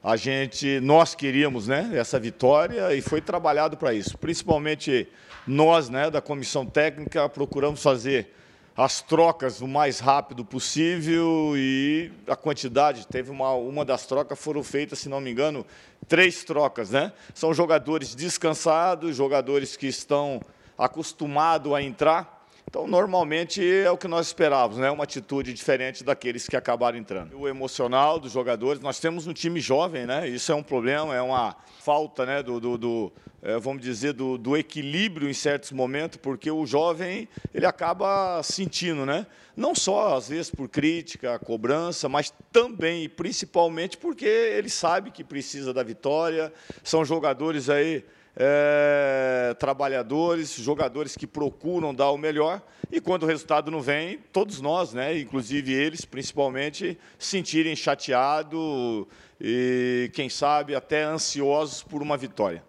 A 0.02 0.16
gente, 0.16 0.78
nós 0.80 1.14
queríamos, 1.14 1.66
né, 1.66 1.90
essa 1.94 2.20
vitória 2.20 2.94
e 2.94 3.00
foi 3.00 3.20
trabalhado 3.20 3.76
para 3.76 3.92
isso. 3.92 4.16
Principalmente 4.16 5.08
nós, 5.46 5.88
né, 5.88 6.08
da 6.08 6.20
comissão 6.20 6.64
técnica, 6.64 7.28
procuramos 7.28 7.82
fazer 7.82 8.30
as 8.76 9.00
trocas 9.00 9.60
o 9.60 9.66
mais 9.66 10.00
rápido 10.00 10.44
possível 10.44 11.52
e 11.56 12.12
a 12.26 12.34
quantidade, 12.34 13.06
teve 13.06 13.30
uma, 13.30 13.54
uma 13.54 13.84
das 13.84 14.04
trocas 14.04 14.38
foram 14.38 14.64
feitas, 14.64 14.98
se 14.98 15.08
não 15.08 15.20
me 15.20 15.30
engano, 15.30 15.64
três 16.08 16.42
trocas, 16.42 16.90
né? 16.90 17.12
São 17.32 17.54
jogadores 17.54 18.14
descansados, 18.14 19.16
jogadores 19.16 19.76
que 19.76 19.86
estão 19.86 20.40
acostumados 20.78 21.72
a 21.72 21.82
entrar 21.82 22.34
então, 22.74 22.88
normalmente 22.88 23.64
é 23.64 23.88
o 23.88 23.96
que 23.96 24.08
nós 24.08 24.26
esperávamos, 24.26 24.78
né? 24.78 24.90
uma 24.90 25.04
atitude 25.04 25.52
diferente 25.52 26.02
daqueles 26.02 26.48
que 26.48 26.56
acabaram 26.56 26.98
entrando. 26.98 27.38
O 27.38 27.46
emocional 27.46 28.18
dos 28.18 28.32
jogadores, 28.32 28.80
nós 28.80 28.98
temos 28.98 29.28
um 29.28 29.32
time 29.32 29.60
jovem, 29.60 30.06
né? 30.06 30.28
isso 30.28 30.50
é 30.50 30.54
um 30.56 30.62
problema, 30.62 31.14
é 31.14 31.22
uma 31.22 31.54
falta, 31.80 32.26
né? 32.26 32.42
do, 32.42 32.58
do, 32.58 32.76
do 32.76 33.12
é, 33.42 33.58
vamos 33.58 33.80
dizer, 33.80 34.14
do, 34.14 34.36
do, 34.36 34.56
equilíbrio 34.56 35.30
em 35.30 35.32
certos 35.34 35.70
momentos, 35.70 36.16
porque 36.16 36.50
o 36.50 36.66
jovem 36.66 37.28
ele 37.52 37.66
acaba 37.66 38.42
sentindo, 38.42 39.06
né? 39.06 39.24
não 39.56 39.72
só 39.72 40.16
às 40.16 40.28
vezes 40.28 40.50
por 40.50 40.68
crítica, 40.68 41.38
cobrança, 41.38 42.08
mas 42.08 42.34
também 42.50 43.04
e 43.04 43.08
principalmente 43.08 43.96
porque 43.96 44.26
ele 44.26 44.68
sabe 44.68 45.12
que 45.12 45.22
precisa 45.22 45.72
da 45.72 45.84
vitória, 45.84 46.52
são 46.82 47.04
jogadores 47.04 47.70
aí 47.70 48.04
é, 48.36 49.54
trabalhadores, 49.58 50.54
jogadores 50.56 51.16
que 51.16 51.26
procuram 51.26 51.94
dar 51.94 52.10
o 52.10 52.18
melhor 52.18 52.60
e 52.90 53.00
quando 53.00 53.22
o 53.22 53.26
resultado 53.26 53.70
não 53.70 53.80
vem, 53.80 54.18
todos 54.32 54.60
nós, 54.60 54.92
né, 54.92 55.18
inclusive 55.18 55.72
eles, 55.72 56.04
principalmente, 56.04 56.98
sentirem 57.18 57.74
chateado 57.76 59.06
e 59.40 60.10
quem 60.14 60.28
sabe 60.28 60.74
até 60.74 61.02
ansiosos 61.02 61.82
por 61.82 62.02
uma 62.02 62.16
vitória. 62.16 62.64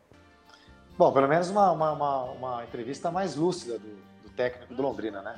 Bom, 0.98 1.12
pelo 1.12 1.27
menos 1.27 1.50
uma, 1.50 1.72
uma, 1.72 1.91
uma, 1.91 2.24
uma 2.24 2.63
entrevista 2.63 3.12
mais 3.12 3.36
lúcida 3.36 3.77
do, 3.77 3.88
do 4.24 4.29
técnico 4.36 4.74
do 4.74 4.81
Londrina, 4.81 5.22
né? 5.22 5.36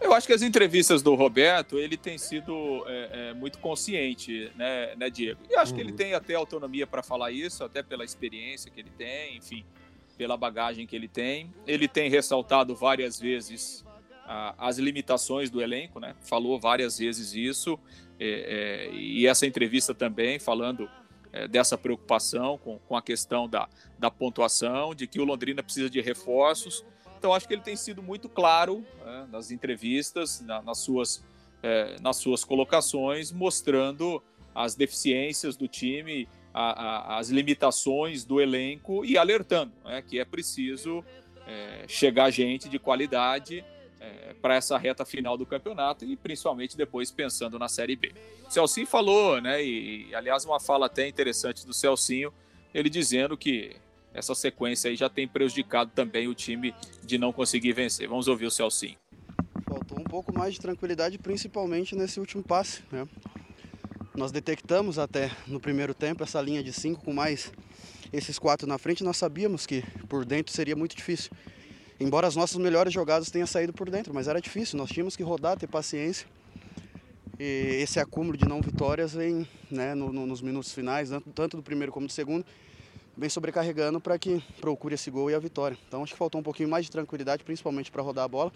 Eu 0.00 0.12
acho 0.12 0.26
que 0.26 0.32
as 0.32 0.42
entrevistas 0.42 1.02
do 1.02 1.14
Roberto, 1.14 1.78
ele 1.78 1.96
tem 1.96 2.16
sido 2.18 2.84
é, 2.86 3.30
é, 3.30 3.34
muito 3.34 3.58
consciente, 3.58 4.50
né, 4.54 4.94
né, 4.96 5.10
Diego? 5.10 5.40
E 5.50 5.56
acho 5.56 5.72
uhum. 5.72 5.76
que 5.76 5.82
ele 5.82 5.90
uhum. 5.90 5.96
tem 5.96 6.14
até 6.14 6.34
autonomia 6.34 6.86
para 6.86 7.02
falar 7.02 7.32
isso, 7.32 7.64
até 7.64 7.82
pela 7.82 8.04
experiência 8.04 8.70
que 8.70 8.80
ele 8.80 8.90
tem, 8.96 9.36
enfim, 9.36 9.64
pela 10.16 10.36
bagagem 10.36 10.86
que 10.86 10.94
ele 10.94 11.08
tem. 11.08 11.52
Ele 11.66 11.88
tem 11.88 12.08
ressaltado 12.08 12.74
várias 12.74 13.18
vezes 13.18 13.84
as 14.58 14.76
limitações 14.76 15.48
do 15.48 15.62
elenco, 15.62 15.98
né? 15.98 16.14
Falou 16.20 16.60
várias 16.60 16.98
vezes 16.98 17.32
isso, 17.32 17.78
é, 18.20 18.90
é 18.90 18.94
e 18.94 19.26
essa 19.26 19.46
entrevista 19.46 19.94
também 19.94 20.38
falando 20.38 20.88
é, 21.32 21.48
dessa 21.48 21.78
preocupação 21.78 22.58
com, 22.58 22.78
com 22.78 22.94
a 22.94 23.00
questão 23.00 23.48
da, 23.48 23.68
da 23.98 24.10
pontuação, 24.10 24.94
de 24.94 25.06
que 25.06 25.18
o 25.18 25.24
Londrina 25.24 25.62
precisa 25.62 25.88
de 25.88 26.00
reforços 26.00 26.84
então, 27.18 27.34
acho 27.34 27.48
que 27.48 27.54
ele 27.54 27.62
tem 27.62 27.76
sido 27.76 28.02
muito 28.02 28.28
claro 28.28 28.84
né, 29.04 29.26
nas 29.30 29.50
entrevistas, 29.50 30.40
na, 30.40 30.62
nas, 30.62 30.78
suas, 30.78 31.24
é, 31.62 31.96
nas 32.00 32.16
suas 32.16 32.44
colocações, 32.44 33.32
mostrando 33.32 34.22
as 34.54 34.74
deficiências 34.74 35.56
do 35.56 35.66
time, 35.66 36.28
a, 36.54 37.14
a, 37.14 37.18
as 37.18 37.28
limitações 37.28 38.24
do 38.24 38.40
elenco 38.40 39.04
e 39.04 39.18
alertando 39.18 39.72
né, 39.84 40.02
que 40.02 40.18
é 40.18 40.24
preciso 40.24 41.04
é, 41.46 41.84
chegar 41.88 42.30
gente 42.30 42.68
de 42.68 42.78
qualidade 42.78 43.64
é, 44.00 44.34
para 44.40 44.54
essa 44.54 44.78
reta 44.78 45.04
final 45.04 45.36
do 45.36 45.44
campeonato 45.44 46.04
e 46.04 46.16
principalmente 46.16 46.76
depois 46.76 47.10
pensando 47.10 47.58
na 47.58 47.68
Série 47.68 47.96
B. 47.96 48.12
O 48.46 48.50
Celcinho 48.50 48.86
falou, 48.86 49.40
né, 49.40 49.62
e, 49.62 50.14
aliás, 50.14 50.44
uma 50.44 50.60
fala 50.60 50.86
até 50.86 51.08
interessante 51.08 51.66
do 51.66 51.72
Celcinho, 51.72 52.32
ele 52.72 52.88
dizendo 52.88 53.36
que 53.36 53.76
essa 54.18 54.34
sequência 54.34 54.90
aí 54.90 54.96
já 54.96 55.08
tem 55.08 55.26
prejudicado 55.26 55.90
também 55.94 56.28
o 56.28 56.34
time 56.34 56.74
de 57.04 57.16
não 57.16 57.32
conseguir 57.32 57.72
vencer. 57.72 58.08
Vamos 58.08 58.28
ouvir 58.28 58.46
o 58.46 58.50
Celcinho. 58.50 58.96
Faltou 59.64 59.98
um 59.98 60.04
pouco 60.04 60.36
mais 60.36 60.54
de 60.54 60.60
tranquilidade, 60.60 61.18
principalmente 61.18 61.94
nesse 61.94 62.18
último 62.18 62.42
passe. 62.42 62.82
Né? 62.90 63.06
Nós 64.14 64.32
detectamos 64.32 64.98
até 64.98 65.30
no 65.46 65.60
primeiro 65.60 65.94
tempo 65.94 66.22
essa 66.22 66.40
linha 66.40 66.62
de 66.62 66.72
cinco 66.72 67.04
com 67.04 67.12
mais 67.12 67.52
esses 68.12 68.38
quatro 68.38 68.66
na 68.66 68.76
frente. 68.76 69.04
Nós 69.04 69.16
sabíamos 69.16 69.66
que 69.66 69.84
por 70.08 70.24
dentro 70.24 70.52
seria 70.52 70.74
muito 70.74 70.96
difícil. 70.96 71.30
Embora 72.00 72.26
as 72.26 72.34
nossas 72.34 72.56
melhores 72.56 72.92
jogadas 72.92 73.30
tenham 73.30 73.46
saído 73.46 73.72
por 73.72 73.88
dentro, 73.90 74.12
mas 74.12 74.28
era 74.28 74.40
difícil. 74.40 74.76
Nós 74.76 74.90
tínhamos 74.90 75.16
que 75.16 75.22
rodar, 75.22 75.56
ter 75.56 75.66
paciência. 75.66 76.26
E 77.38 77.78
esse 77.80 78.00
acúmulo 78.00 78.36
de 78.36 78.48
não 78.48 78.60
vitórias 78.60 79.14
vem 79.14 79.46
né, 79.70 79.94
no, 79.94 80.12
no, 80.12 80.26
nos 80.26 80.40
minutos 80.40 80.72
finais, 80.72 81.10
tanto 81.34 81.56
do 81.56 81.62
primeiro 81.62 81.92
como 81.92 82.06
do 82.08 82.12
segundo 82.12 82.44
vem 83.18 83.28
sobrecarregando 83.28 84.00
para 84.00 84.16
que 84.16 84.42
procure 84.60 84.94
esse 84.94 85.10
gol 85.10 85.28
e 85.28 85.34
a 85.34 85.38
vitória. 85.38 85.76
Então 85.88 86.04
acho 86.04 86.12
que 86.12 86.18
faltou 86.18 86.40
um 86.40 86.44
pouquinho 86.44 86.68
mais 86.68 86.84
de 86.84 86.90
tranquilidade, 86.92 87.42
principalmente 87.42 87.90
para 87.90 88.00
rodar 88.00 88.24
a 88.24 88.28
bola. 88.28 88.52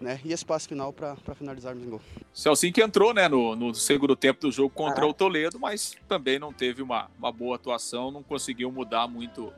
Né, 0.00 0.18
e 0.24 0.32
esse 0.32 0.42
passe 0.42 0.66
final 0.66 0.94
para 0.94 1.14
finalizarmos 1.34 1.84
em 1.84 1.90
gol. 1.90 2.00
Celcinho 2.32 2.72
que 2.72 2.82
entrou 2.82 3.12
né, 3.12 3.28
no, 3.28 3.54
no 3.54 3.74
segundo 3.74 4.16
tempo 4.16 4.40
do 4.40 4.50
jogo 4.50 4.70
contra 4.70 5.06
o 5.06 5.12
Toledo, 5.12 5.60
mas 5.60 5.94
também 6.08 6.38
não 6.38 6.54
teve 6.54 6.80
uma, 6.80 7.10
uma 7.18 7.30
boa 7.30 7.56
atuação, 7.56 8.10
não 8.10 8.22
conseguiu 8.22 8.72
mudar 8.72 9.06
muito, 9.06 9.52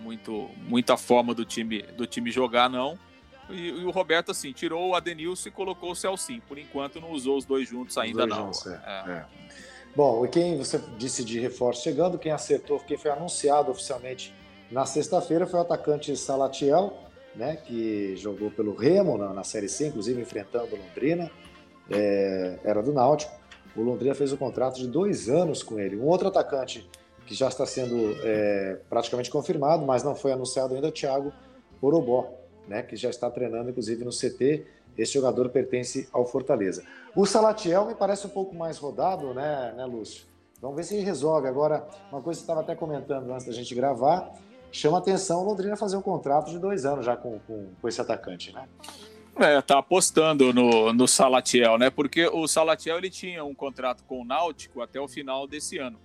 muito, 0.00 0.48
muita 0.66 0.96
forma 0.96 1.34
do 1.34 1.44
time, 1.44 1.82
do 1.82 2.06
time 2.06 2.30
jogar, 2.30 2.70
não. 2.70 2.98
E, 3.50 3.68
e, 3.68 3.84
o 3.84 3.90
Roberto, 3.90 4.30
assim, 4.30 4.52
tirou 4.52 4.88
o 4.88 4.94
Adenilson 4.94 5.50
e 5.50 5.52
colocou 5.52 5.90
o 5.90 5.94
Celcinho. 5.94 6.40
Por 6.48 6.56
enquanto, 6.56 6.98
não 6.98 7.10
usou 7.10 7.36
os 7.36 7.44
dois 7.44 7.68
juntos 7.68 7.98
ainda, 7.98 8.26
dois 8.26 8.30
não. 8.30 8.46
Juntos, 8.46 8.66
é. 8.66 8.80
É. 8.86 9.10
É. 9.10 9.26
Bom, 9.96 10.24
e 10.24 10.28
quem 10.28 10.58
você 10.58 10.80
disse 10.98 11.24
de 11.24 11.38
reforço 11.38 11.82
chegando, 11.82 12.18
quem 12.18 12.32
acertou, 12.32 12.80
quem 12.80 12.96
foi 12.96 13.12
anunciado 13.12 13.70
oficialmente 13.70 14.34
na 14.70 14.84
sexta-feira 14.86 15.46
foi 15.46 15.60
o 15.60 15.62
atacante 15.62 16.16
Salatiel, 16.16 16.92
né, 17.36 17.56
que 17.56 18.16
jogou 18.16 18.50
pelo 18.50 18.74
Remo 18.74 19.16
na, 19.16 19.32
na 19.32 19.44
Série 19.44 19.68
C, 19.68 19.86
inclusive 19.86 20.20
enfrentando 20.20 20.76
Londrina, 20.76 21.30
é, 21.88 22.58
era 22.64 22.82
do 22.82 22.92
Náutico. 22.92 23.32
O 23.76 23.82
Londrina 23.82 24.16
fez 24.16 24.32
um 24.32 24.36
contrato 24.36 24.78
de 24.78 24.88
dois 24.88 25.28
anos 25.28 25.62
com 25.62 25.78
ele. 25.78 25.96
Um 25.96 26.06
outro 26.06 26.26
atacante 26.26 26.88
que 27.24 27.34
já 27.34 27.46
está 27.46 27.64
sendo 27.64 28.16
é, 28.24 28.78
praticamente 28.90 29.30
confirmado, 29.30 29.86
mas 29.86 30.02
não 30.02 30.16
foi 30.16 30.32
anunciado 30.32 30.74
ainda, 30.74 30.88
é 30.88 30.90
o 30.90 30.92
Thiago 30.92 31.32
Orobó, 31.80 32.32
né, 32.66 32.82
que 32.82 32.96
já 32.96 33.10
está 33.10 33.30
treinando, 33.30 33.70
inclusive, 33.70 34.04
no 34.04 34.10
CT 34.10 34.66
esse 34.96 35.12
jogador 35.12 35.48
pertence 35.50 36.08
ao 36.12 36.24
Fortaleza. 36.26 36.84
O 37.16 37.24
Salatiel 37.26 37.86
me 37.86 37.94
parece 37.94 38.26
um 38.26 38.30
pouco 38.30 38.54
mais 38.54 38.76
rodado, 38.78 39.32
né, 39.32 39.72
né 39.76 39.84
Lúcio? 39.84 40.26
Vamos 40.60 40.76
ver 40.76 40.82
se 40.84 40.96
ele 40.96 41.04
resolve. 41.04 41.46
Agora, 41.46 41.86
uma 42.10 42.20
coisa 42.20 42.38
que 42.38 42.42
estava 42.42 42.60
até 42.60 42.74
comentando 42.74 43.30
antes 43.30 43.46
da 43.46 43.52
gente 43.52 43.74
gravar, 43.74 44.32
chama 44.72 44.98
atenção 44.98 45.42
o 45.42 45.44
Londrina 45.44 45.76
fazer 45.76 45.96
um 45.96 46.02
contrato 46.02 46.50
de 46.50 46.58
dois 46.58 46.84
anos 46.84 47.04
já 47.06 47.16
com, 47.16 47.38
com, 47.40 47.68
com 47.80 47.88
esse 47.88 48.00
atacante, 48.00 48.52
né? 48.52 48.68
É, 49.36 49.60
tá 49.60 49.78
apostando 49.78 50.52
no, 50.52 50.92
no 50.92 51.08
Salatiel, 51.08 51.76
né? 51.76 51.90
Porque 51.90 52.26
o 52.26 52.46
Salatiel 52.46 52.98
ele 52.98 53.10
tinha 53.10 53.44
um 53.44 53.54
contrato 53.54 54.04
com 54.04 54.20
o 54.20 54.24
Náutico 54.24 54.80
até 54.80 55.00
o 55.00 55.08
final 55.08 55.46
desse 55.46 55.78
ano. 55.78 55.98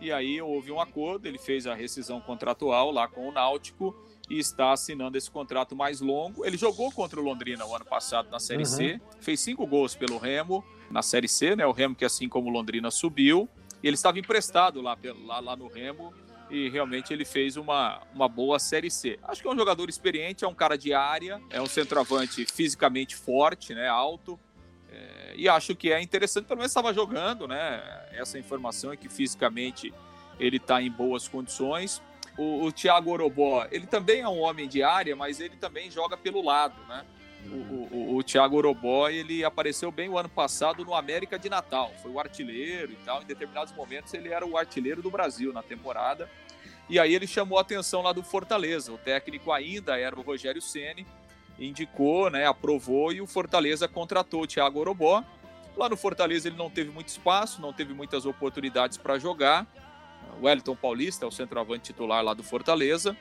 E 0.00 0.12
aí 0.12 0.40
houve 0.40 0.70
um 0.70 0.80
acordo, 0.80 1.26
ele 1.26 1.38
fez 1.38 1.66
a 1.66 1.74
rescisão 1.74 2.20
contratual 2.20 2.90
lá 2.90 3.08
com 3.08 3.28
o 3.28 3.32
Náutico 3.32 3.94
e 4.30 4.38
está 4.38 4.72
assinando 4.72 5.16
esse 5.16 5.30
contrato 5.30 5.74
mais 5.74 6.00
longo. 6.00 6.44
Ele 6.44 6.56
jogou 6.56 6.92
contra 6.92 7.20
o 7.20 7.22
Londrina 7.22 7.64
o 7.64 7.74
ano 7.74 7.84
passado 7.84 8.30
na 8.30 8.38
Série 8.38 8.60
uhum. 8.60 8.64
C, 8.64 9.00
fez 9.20 9.40
cinco 9.40 9.66
gols 9.66 9.94
pelo 9.94 10.18
Remo 10.18 10.64
na 10.90 11.02
Série 11.02 11.28
C, 11.28 11.56
né? 11.56 11.66
O 11.66 11.72
Remo 11.72 11.94
que 11.94 12.04
assim 12.04 12.28
como 12.28 12.48
o 12.48 12.52
Londrina 12.52 12.90
subiu. 12.90 13.48
E 13.82 13.86
ele 13.86 13.94
estava 13.94 14.18
emprestado 14.18 14.80
lá, 14.80 14.96
lá, 15.24 15.40
lá 15.40 15.56
no 15.56 15.68
Remo 15.68 16.12
e 16.50 16.68
realmente 16.68 17.12
ele 17.12 17.24
fez 17.24 17.56
uma, 17.56 18.00
uma 18.14 18.28
boa 18.28 18.58
Série 18.58 18.90
C. 18.90 19.18
Acho 19.22 19.42
que 19.42 19.48
é 19.48 19.50
um 19.50 19.56
jogador 19.56 19.88
experiente, 19.88 20.44
é 20.44 20.48
um 20.48 20.54
cara 20.54 20.76
de 20.76 20.92
área, 20.92 21.40
é 21.50 21.60
um 21.60 21.66
centroavante 21.66 22.46
fisicamente 22.46 23.14
forte, 23.14 23.74
né? 23.74 23.88
Alto. 23.88 24.38
É, 24.90 25.34
e 25.36 25.48
acho 25.48 25.74
que 25.74 25.92
é 25.92 26.00
interessante, 26.00 26.46
pelo 26.46 26.58
menos 26.58 26.70
estava 26.70 26.92
jogando, 26.92 27.46
né? 27.46 27.82
Essa 28.12 28.38
informação 28.38 28.92
é 28.92 28.96
que 28.96 29.08
fisicamente 29.08 29.92
ele 30.38 30.56
está 30.56 30.80
em 30.80 30.90
boas 30.90 31.28
condições. 31.28 32.02
O, 32.36 32.64
o 32.64 32.72
Thiago 32.72 33.10
Orobó, 33.10 33.66
ele 33.70 33.86
também 33.86 34.20
é 34.20 34.28
um 34.28 34.38
homem 34.40 34.68
de 34.68 34.82
área, 34.82 35.14
mas 35.16 35.40
ele 35.40 35.56
também 35.56 35.90
joga 35.90 36.16
pelo 36.16 36.42
lado, 36.42 36.80
né? 36.88 37.04
O, 37.46 37.96
o, 37.96 38.16
o 38.16 38.22
Thiago 38.22 38.56
Orobó, 38.56 39.08
ele 39.08 39.44
apareceu 39.44 39.90
bem 39.90 40.08
o 40.08 40.18
ano 40.18 40.28
passado 40.28 40.84
no 40.84 40.94
América 40.94 41.38
de 41.38 41.48
Natal, 41.48 41.92
foi 42.02 42.10
o 42.10 42.18
artilheiro 42.18 42.92
e 42.92 42.96
tal, 42.96 43.22
em 43.22 43.26
determinados 43.26 43.72
momentos 43.72 44.12
ele 44.12 44.28
era 44.28 44.44
o 44.44 44.58
artilheiro 44.58 45.00
do 45.00 45.10
Brasil 45.10 45.52
na 45.52 45.62
temporada, 45.62 46.28
e 46.88 46.98
aí 46.98 47.14
ele 47.14 47.26
chamou 47.26 47.56
a 47.56 47.62
atenção 47.62 48.02
lá 48.02 48.12
do 48.12 48.22
Fortaleza, 48.22 48.92
o 48.92 48.98
técnico 48.98 49.52
ainda 49.52 49.98
era 49.98 50.18
o 50.18 50.22
Rogério 50.22 50.60
Ceni, 50.60 51.06
indicou, 51.58 52.30
né, 52.30 52.46
aprovou 52.46 53.12
e 53.12 53.20
o 53.20 53.26
Fortaleza 53.26 53.88
contratou 53.88 54.42
o 54.42 54.46
Thiago 54.46 54.78
Orobó, 54.78 55.24
Lá 55.78 55.88
no 55.88 55.96
Fortaleza 55.96 56.48
ele 56.48 56.56
não 56.56 56.68
teve 56.68 56.90
muito 56.90 57.06
espaço, 57.06 57.62
não 57.62 57.72
teve 57.72 57.94
muitas 57.94 58.26
oportunidades 58.26 58.98
para 58.98 59.16
jogar. 59.16 59.64
O 60.40 60.46
Wellington 60.46 60.74
Paulista 60.74 61.24
é 61.24 61.28
o 61.28 61.30
centroavante 61.30 61.84
titular 61.84 62.20
lá 62.20 62.34
do 62.34 62.42
Fortaleza. 62.42 63.16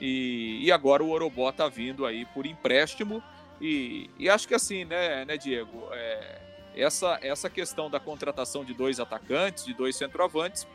E, 0.00 0.58
e 0.62 0.72
agora 0.72 1.04
o 1.04 1.10
Orobó 1.10 1.50
está 1.50 1.68
vindo 1.68 2.06
aí 2.06 2.24
por 2.24 2.46
empréstimo. 2.46 3.22
E, 3.60 4.08
e, 4.18 4.30
acho 4.30 4.48
que 4.48 4.54
assim, 4.54 4.86
né, 4.86 5.26
né 5.26 5.36
Diego? 5.36 5.86
É, 5.92 6.40
essa, 6.74 7.18
essa 7.20 7.50
questão 7.50 7.90
da 7.90 8.00
contratação 8.00 8.64
de 8.64 8.72
dois 8.72 8.98
atacantes, 8.98 9.66
de 9.66 9.74
dois 9.74 9.94
centroavantes, 9.94 10.66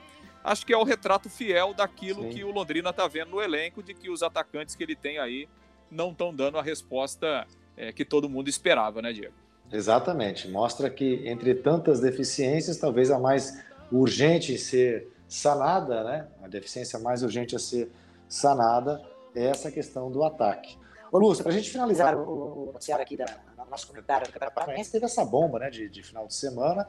acho 0.44 0.64
que 0.64 0.72
é 0.72 0.78
o 0.78 0.84
retrato 0.84 1.32
fiel 1.32 1.74
daquilo 1.74 2.24
Sim. 2.24 2.30
que 2.30 2.44
o 2.44 2.52
Londrina 2.52 2.92
está 2.92 3.08
vendo 3.08 3.32
no 3.32 3.42
elenco, 3.42 3.82
de 3.82 3.96
que 3.96 4.08
os 4.08 4.22
atacantes 4.22 4.76
que 4.76 4.84
ele 4.84 4.96
tem 4.96 5.18
aí 5.18 5.50
não 5.94 6.12
estão 6.12 6.34
dando 6.34 6.58
a 6.58 6.62
resposta 6.62 7.46
é, 7.78 7.92
que 7.92 8.04
todo 8.04 8.30
mundo 8.30 8.50
esperava, 8.50 9.02
né, 9.02 9.14
Diego? 9.14 9.34
Exatamente. 9.72 10.48
Mostra 10.48 10.90
que, 10.90 11.28
entre 11.28 11.56
tantas 11.56 12.00
deficiências, 12.00 12.78
talvez 12.78 13.10
a 13.10 13.20
mais 13.20 13.64
urgente 13.92 14.58
ser 14.58 15.08
sanada, 15.28 16.04
né? 16.04 16.28
A 16.44 16.48
deficiência 16.48 17.00
mais 17.00 17.24
urgente 17.24 17.56
a 17.56 17.60
ser 17.60 17.90
sanada 18.28 19.02
é 19.36 19.48
essa 19.48 19.72
questão 19.72 20.12
do 20.12 20.24
ataque. 20.24 20.78
Ô, 21.12 21.18
Lúcio, 21.18 21.44
para 21.44 21.52
a 21.52 21.56
gente 21.56 21.70
finalizar 21.70 22.16
o, 22.16 22.72
noticiário 22.74 23.04
aqui 23.04 23.18
da, 23.18 23.26
no 23.58 23.66
nosso 23.70 23.88
comentário 23.88 24.28
do 24.28 24.34
Campeonato 24.34 24.56
Paranaense, 24.56 24.92
teve 24.92 25.06
essa 25.06 25.24
bomba 25.26 25.60
né, 25.60 25.70
de, 25.70 25.90
de, 25.90 26.04
final 26.04 26.28
de 26.28 26.34
semana 26.34 26.88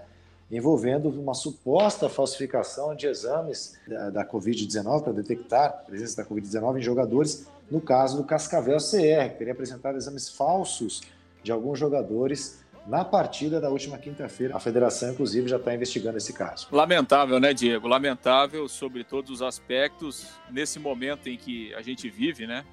envolvendo 0.50 1.08
uma 1.08 1.34
suposta 1.34 2.08
falsificação 2.08 2.94
de 2.94 3.06
exames 3.06 3.78
da, 3.86 4.10
da 4.10 4.26
Covid-19 4.26 5.02
para 5.02 5.12
detectar 5.12 5.64
a 5.66 5.68
presença 5.70 6.22
da 6.22 6.28
Covid-19 6.28 6.78
em 6.78 6.82
jogadores, 6.82 7.46
no 7.70 7.80
caso 7.80 8.16
do 8.16 8.24
Cascavel 8.24 8.78
CR, 8.78 9.30
que 9.30 9.38
teria 9.38 9.52
apresentado 9.52 9.96
exames 9.96 10.28
falsos 10.28 11.02
de 11.42 11.52
alguns 11.52 11.78
jogadores 11.78 12.64
na 12.86 13.04
partida 13.04 13.60
da 13.60 13.70
última 13.70 13.96
quinta-feira. 13.96 14.56
A 14.56 14.60
federação, 14.60 15.12
inclusive, 15.12 15.48
já 15.48 15.56
está 15.56 15.74
investigando 15.74 16.18
esse 16.18 16.32
caso. 16.32 16.68
Lamentável, 16.70 17.40
né, 17.40 17.54
Diego? 17.54 17.88
Lamentável 17.88 18.68
sobre 18.68 19.04
todos 19.04 19.30
os 19.30 19.42
aspectos, 19.42 20.28
nesse 20.50 20.78
momento 20.78 21.28
em 21.28 21.36
que 21.36 21.74
a 21.74 21.82
gente 21.82 22.08
vive, 22.10 22.46
né? 22.46 22.64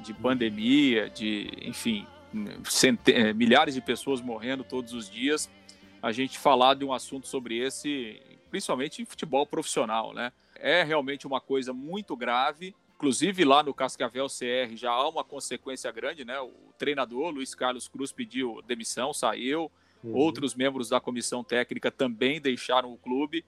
De 0.00 0.14
pandemia, 0.14 1.10
de, 1.10 1.50
enfim, 1.62 2.06
eh, 3.06 3.32
milhares 3.32 3.74
de 3.74 3.80
pessoas 3.80 4.20
morrendo 4.20 4.64
todos 4.64 4.92
os 4.92 5.10
dias. 5.10 5.50
A 6.02 6.12
gente 6.12 6.38
falar 6.38 6.74
de 6.74 6.84
um 6.84 6.92
assunto 6.92 7.26
sobre 7.26 7.58
esse, 7.58 8.22
principalmente 8.50 9.02
em 9.02 9.04
futebol 9.04 9.44
profissional, 9.44 10.14
né? 10.14 10.32
É 10.54 10.82
realmente 10.82 11.26
uma 11.26 11.40
coisa 11.40 11.72
muito 11.72 12.16
grave 12.16 12.74
Inclusive 12.98 13.44
lá 13.44 13.62
no 13.62 13.72
Cascavel 13.72 14.26
CR 14.26 14.74
já 14.74 14.90
há 14.90 15.08
uma 15.08 15.22
consequência 15.22 15.88
grande, 15.92 16.24
né? 16.24 16.40
O 16.40 16.50
treinador 16.76 17.30
Luiz 17.30 17.54
Carlos 17.54 17.86
Cruz 17.86 18.10
pediu 18.10 18.60
demissão, 18.66 19.12
saiu. 19.12 19.70
Uhum. 20.02 20.16
Outros 20.16 20.52
membros 20.52 20.88
da 20.88 21.00
comissão 21.00 21.44
técnica 21.44 21.92
também 21.92 22.40
deixaram 22.40 22.92
o 22.92 22.96
clube. 22.96 23.44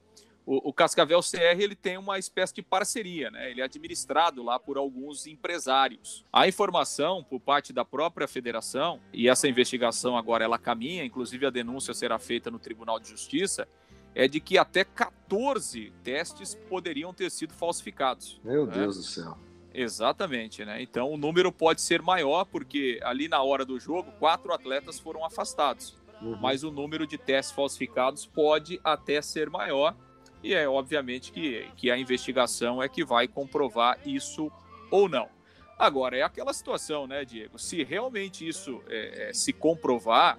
O, 0.46 0.68
o, 0.68 0.72
Cascavel 0.72 1.18
CR 1.18 1.60
ele 1.60 1.74
tem 1.74 1.98
uma 1.98 2.16
espécie 2.16 2.54
de 2.54 2.62
parceria, 2.62 3.28
né? 3.28 3.50
Ele 3.50 3.60
é 3.60 3.64
administrado 3.64 4.40
lá 4.40 4.56
por 4.56 4.76
alguns 4.76 5.26
empresários. 5.26 6.24
A 6.32 6.46
informação 6.46 7.24
por 7.24 7.40
parte 7.40 7.72
da 7.72 7.84
própria 7.84 8.28
federação 8.28 9.00
e 9.12 9.28
essa 9.28 9.48
investigação 9.48 10.16
agora 10.16 10.44
ela 10.44 10.60
caminha, 10.60 11.04
inclusive 11.04 11.44
a 11.44 11.50
denúncia 11.50 11.92
será 11.92 12.20
feita 12.20 12.52
no 12.52 12.58
Tribunal 12.60 13.00
de 13.00 13.08
Justiça 13.08 13.66
é 14.14 14.26
de 14.26 14.40
que 14.40 14.58
até 14.58 14.84
14 14.84 15.92
testes 16.02 16.54
poderiam 16.68 17.12
ter 17.12 17.30
sido 17.30 17.54
falsificados. 17.54 18.40
Meu 18.44 18.66
né? 18.66 18.72
Deus 18.72 18.96
do 18.96 19.02
céu. 19.02 19.38
Exatamente, 19.72 20.64
né? 20.64 20.82
Então 20.82 21.12
o 21.12 21.16
número 21.16 21.52
pode 21.52 21.80
ser 21.80 22.02
maior, 22.02 22.44
porque 22.44 22.98
ali 23.02 23.28
na 23.28 23.42
hora 23.42 23.64
do 23.64 23.78
jogo, 23.78 24.10
quatro 24.18 24.52
atletas 24.52 24.98
foram 24.98 25.24
afastados. 25.24 25.96
Uhum. 26.20 26.36
Mas 26.36 26.64
o 26.64 26.70
número 26.70 27.06
de 27.06 27.16
testes 27.16 27.54
falsificados 27.54 28.26
pode 28.26 28.80
até 28.82 29.22
ser 29.22 29.48
maior. 29.48 29.96
E 30.42 30.54
é 30.54 30.68
obviamente 30.68 31.32
que, 31.32 31.68
que 31.76 31.90
a 31.90 31.98
investigação 31.98 32.82
é 32.82 32.88
que 32.88 33.04
vai 33.04 33.28
comprovar 33.28 33.98
isso 34.06 34.50
ou 34.90 35.08
não. 35.08 35.28
Agora, 35.78 36.16
é 36.16 36.22
aquela 36.22 36.52
situação, 36.52 37.06
né, 37.06 37.24
Diego? 37.24 37.58
Se 37.58 37.82
realmente 37.82 38.46
isso 38.46 38.82
é, 38.86 39.30
é, 39.30 39.32
se 39.32 39.52
comprovar, 39.52 40.38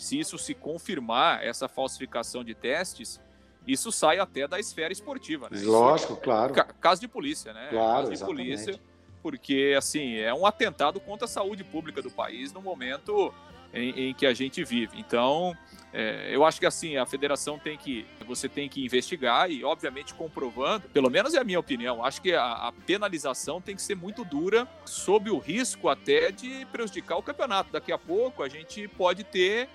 se 0.00 0.18
isso 0.18 0.38
se 0.38 0.54
confirmar, 0.54 1.44
essa 1.44 1.68
falsificação 1.68 2.42
de 2.42 2.54
testes, 2.54 3.20
isso 3.66 3.92
sai 3.92 4.18
até 4.18 4.48
da 4.48 4.58
esfera 4.58 4.92
esportiva, 4.92 5.48
né? 5.50 5.60
Lógico, 5.62 6.16
claro. 6.16 6.54
Caso 6.80 7.00
de 7.00 7.06
polícia, 7.06 7.52
né? 7.52 7.68
Claro, 7.70 7.92
caso 7.92 8.06
de 8.08 8.14
exatamente. 8.14 8.36
polícia, 8.36 8.80
porque 9.22 9.74
assim 9.76 10.16
é 10.16 10.32
um 10.32 10.46
atentado 10.46 10.98
contra 10.98 11.26
a 11.26 11.28
saúde 11.28 11.62
pública 11.62 12.00
do 12.00 12.10
país 12.10 12.50
no 12.52 12.62
momento 12.62 13.32
em, 13.74 14.08
em 14.08 14.14
que 14.14 14.24
a 14.24 14.32
gente 14.32 14.64
vive. 14.64 14.98
Então, 14.98 15.54
é, 15.92 16.34
eu 16.34 16.44
acho 16.44 16.58
que 16.58 16.66
assim 16.66 16.96
a 16.96 17.04
federação 17.04 17.58
tem 17.58 17.76
que, 17.76 18.06
você 18.26 18.48
tem 18.48 18.68
que 18.68 18.82
investigar 18.82 19.50
e, 19.50 19.62
obviamente, 19.62 20.14
comprovando. 20.14 20.88
Pelo 20.88 21.10
menos 21.10 21.34
é 21.34 21.38
a 21.38 21.44
minha 21.44 21.60
opinião. 21.60 22.04
Acho 22.04 22.22
que 22.22 22.32
a, 22.32 22.68
a 22.68 22.72
penalização 22.72 23.60
tem 23.60 23.76
que 23.76 23.82
ser 23.82 23.94
muito 23.94 24.24
dura, 24.24 24.66
sob 24.84 25.30
o 25.30 25.38
risco 25.38 25.88
até 25.88 26.30
de 26.30 26.64
prejudicar 26.72 27.16
o 27.16 27.22
campeonato. 27.22 27.70
Daqui 27.70 27.92
a 27.92 27.98
pouco 27.98 28.42
a 28.42 28.48
gente 28.48 28.88
pode 28.88 29.24
ter 29.24 29.68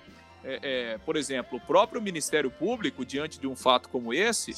é, 0.46 0.60
é, 0.62 0.98
por 0.98 1.16
exemplo, 1.16 1.58
o 1.58 1.60
próprio 1.60 2.00
Ministério 2.00 2.50
Público, 2.50 3.04
diante 3.04 3.40
de 3.40 3.48
um 3.48 3.56
fato 3.56 3.88
como 3.88 4.14
esse, 4.14 4.52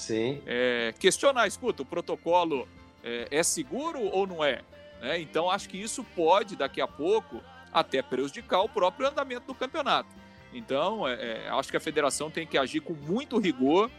é, 0.46 0.92
questionar, 0.98 1.46
escuta, 1.46 1.82
o 1.82 1.86
protocolo 1.86 2.68
é, 3.02 3.26
é 3.30 3.42
seguro 3.42 3.98
ou 4.00 4.26
não 4.26 4.44
é? 4.44 4.60
Né? 5.00 5.18
Então, 5.18 5.50
acho 5.50 5.66
que 5.66 5.80
isso 5.80 6.04
pode, 6.14 6.56
daqui 6.56 6.82
a 6.82 6.86
pouco, 6.86 7.42
até 7.72 8.02
prejudicar 8.02 8.60
o 8.60 8.68
próprio 8.68 9.08
andamento 9.08 9.46
do 9.46 9.54
campeonato. 9.54 10.10
Então, 10.52 11.08
é, 11.08 11.14
é, 11.14 11.48
acho 11.48 11.70
que 11.70 11.76
a 11.78 11.80
federação 11.80 12.30
tem 12.30 12.46
que 12.46 12.58
agir 12.58 12.80
com 12.80 12.92
muito 12.92 13.38
rigor, 13.38 13.90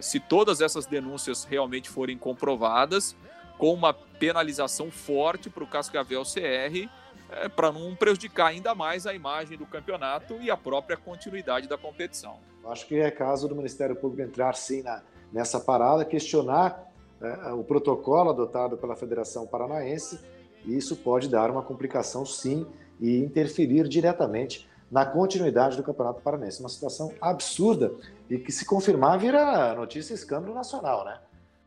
se 0.00 0.18
todas 0.18 0.62
essas 0.62 0.86
denúncias 0.86 1.44
realmente 1.44 1.90
forem 1.90 2.16
comprovadas, 2.16 3.14
com 3.58 3.74
uma 3.74 3.92
penalização 3.92 4.90
forte 4.90 5.50
para 5.50 5.62
o 5.62 5.66
Cascavel 5.66 6.22
CR 6.22 6.88
é, 7.30 7.48
para 7.48 7.72
não 7.72 7.94
prejudicar 7.94 8.48
ainda 8.48 8.74
mais 8.74 9.06
a 9.06 9.14
imagem 9.14 9.56
do 9.58 9.66
campeonato 9.66 10.34
e 10.40 10.50
a 10.50 10.56
própria 10.56 10.96
continuidade 10.96 11.68
da 11.68 11.76
competição. 11.76 12.38
Acho 12.66 12.86
que 12.86 12.96
é 12.96 13.10
caso 13.10 13.48
do 13.48 13.54
Ministério 13.54 13.94
Público 13.96 14.28
entrar 14.28 14.54
sim 14.54 14.82
na, 14.82 15.02
nessa 15.32 15.60
parada, 15.60 16.04
questionar 16.04 16.90
é, 17.20 17.52
o 17.52 17.64
protocolo 17.64 18.30
adotado 18.30 18.76
pela 18.76 18.96
Federação 18.96 19.46
Paranaense, 19.46 20.20
e 20.64 20.76
isso 20.76 20.96
pode 20.96 21.28
dar 21.28 21.50
uma 21.50 21.62
complicação 21.62 22.26
sim 22.26 22.66
e 23.00 23.18
interferir 23.18 23.88
diretamente 23.88 24.68
na 24.90 25.04
continuidade 25.04 25.76
do 25.76 25.82
Campeonato 25.82 26.22
Paranaense. 26.22 26.60
Uma 26.60 26.68
situação 26.68 27.12
absurda 27.20 27.92
e 28.28 28.38
que, 28.38 28.52
se 28.52 28.64
confirmar, 28.64 29.18
vira 29.18 29.74
notícia 29.74 30.14
escândalo 30.14 30.54
nacional, 30.54 31.04
né? 31.04 31.20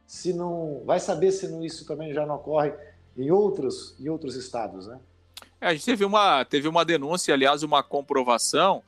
Se 0.06 0.34
não, 0.34 0.82
vai 0.86 1.00
saber 1.00 1.32
se 1.32 1.48
não, 1.48 1.64
isso 1.64 1.86
também 1.86 2.14
já 2.14 2.26
não 2.26 2.36
ocorre 2.36 2.74
em 3.18 3.30
outros, 3.32 3.96
em 4.00 4.10
outros 4.10 4.36
estados, 4.36 4.88
né? 4.88 5.00
É, 5.62 5.68
a 5.68 5.74
gente 5.74 5.86
teve 5.86 6.06
uma, 6.06 6.46
teve 6.46 6.68
uma 6.68 6.86
denúncia, 6.86 7.34
aliás, 7.34 7.64
uma 7.64 7.84
comprovação 7.84 8.84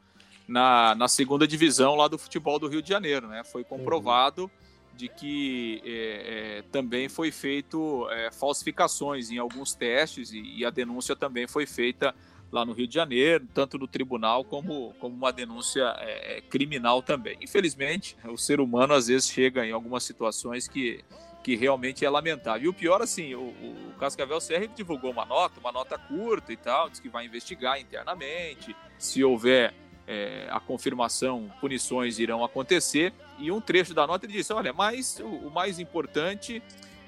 na, 0.47 0.95
na 0.95 1.07
segunda 1.07 1.47
divisão 1.47 1.95
lá 1.95 2.07
do 2.07 2.17
futebol 2.17 2.59
do 2.59 2.67
Rio 2.67 2.81
de 2.81 2.89
Janeiro, 2.89 3.27
né? 3.27 3.43
Foi 3.43 3.63
comprovado 3.63 4.43
uhum. 4.43 4.49
de 4.95 5.07
que 5.07 5.81
é, 5.85 6.59
é, 6.59 6.61
também 6.71 7.07
foi 7.09 7.31
feito 7.31 8.07
é, 8.09 8.31
falsificações 8.31 9.31
em 9.31 9.37
alguns 9.37 9.73
testes 9.73 10.31
e, 10.31 10.41
e, 10.41 10.65
a 10.65 10.69
denúncia 10.69 11.15
também 11.15 11.47
foi 11.47 11.65
feita 11.65 12.13
lá 12.51 12.65
no 12.65 12.73
Rio 12.73 12.87
de 12.87 12.93
Janeiro, 12.93 13.47
tanto 13.53 13.77
no 13.77 13.87
tribunal 13.87 14.43
como, 14.43 14.93
como 14.99 15.15
uma 15.15 15.31
denúncia 15.31 15.95
é, 15.99 16.37
é, 16.37 16.41
criminal 16.41 17.01
também. 17.01 17.37
Infelizmente, 17.41 18.17
o 18.25 18.37
ser 18.37 18.59
humano 18.59 18.93
às 18.93 19.07
vezes 19.07 19.29
chega 19.29 19.65
em 19.65 19.71
algumas 19.71 20.03
situações 20.03 20.67
que 20.67 21.03
que 21.43 21.55
realmente 21.55 22.05
é 22.05 22.09
lamentável. 22.09 22.63
E 22.63 22.67
o 22.67 22.73
pior, 22.73 23.01
assim, 23.01 23.33
o, 23.33 23.41
o 23.41 23.93
Cascavel 23.99 24.39
CR 24.39 24.67
divulgou 24.75 25.11
uma 25.11 25.25
nota, 25.25 25.59
uma 25.59 25.71
nota 25.71 25.97
curta 25.97 26.53
e 26.53 26.57
tal, 26.57 26.89
diz 26.89 26.99
que 26.99 27.09
vai 27.09 27.25
investigar 27.25 27.79
internamente, 27.79 28.75
se 28.97 29.23
houver 29.23 29.73
é, 30.07 30.47
a 30.51 30.59
confirmação, 30.59 31.51
punições 31.59 32.19
irão 32.19 32.43
acontecer. 32.43 33.13
E 33.39 33.51
um 33.51 33.61
trecho 33.61 33.93
da 33.93 34.05
nota 34.05 34.25
ele 34.25 34.33
disse: 34.33 34.53
olha, 34.53 34.73
mas 34.73 35.19
o, 35.19 35.25
o 35.25 35.51
mais 35.51 35.79
importante 35.79 36.61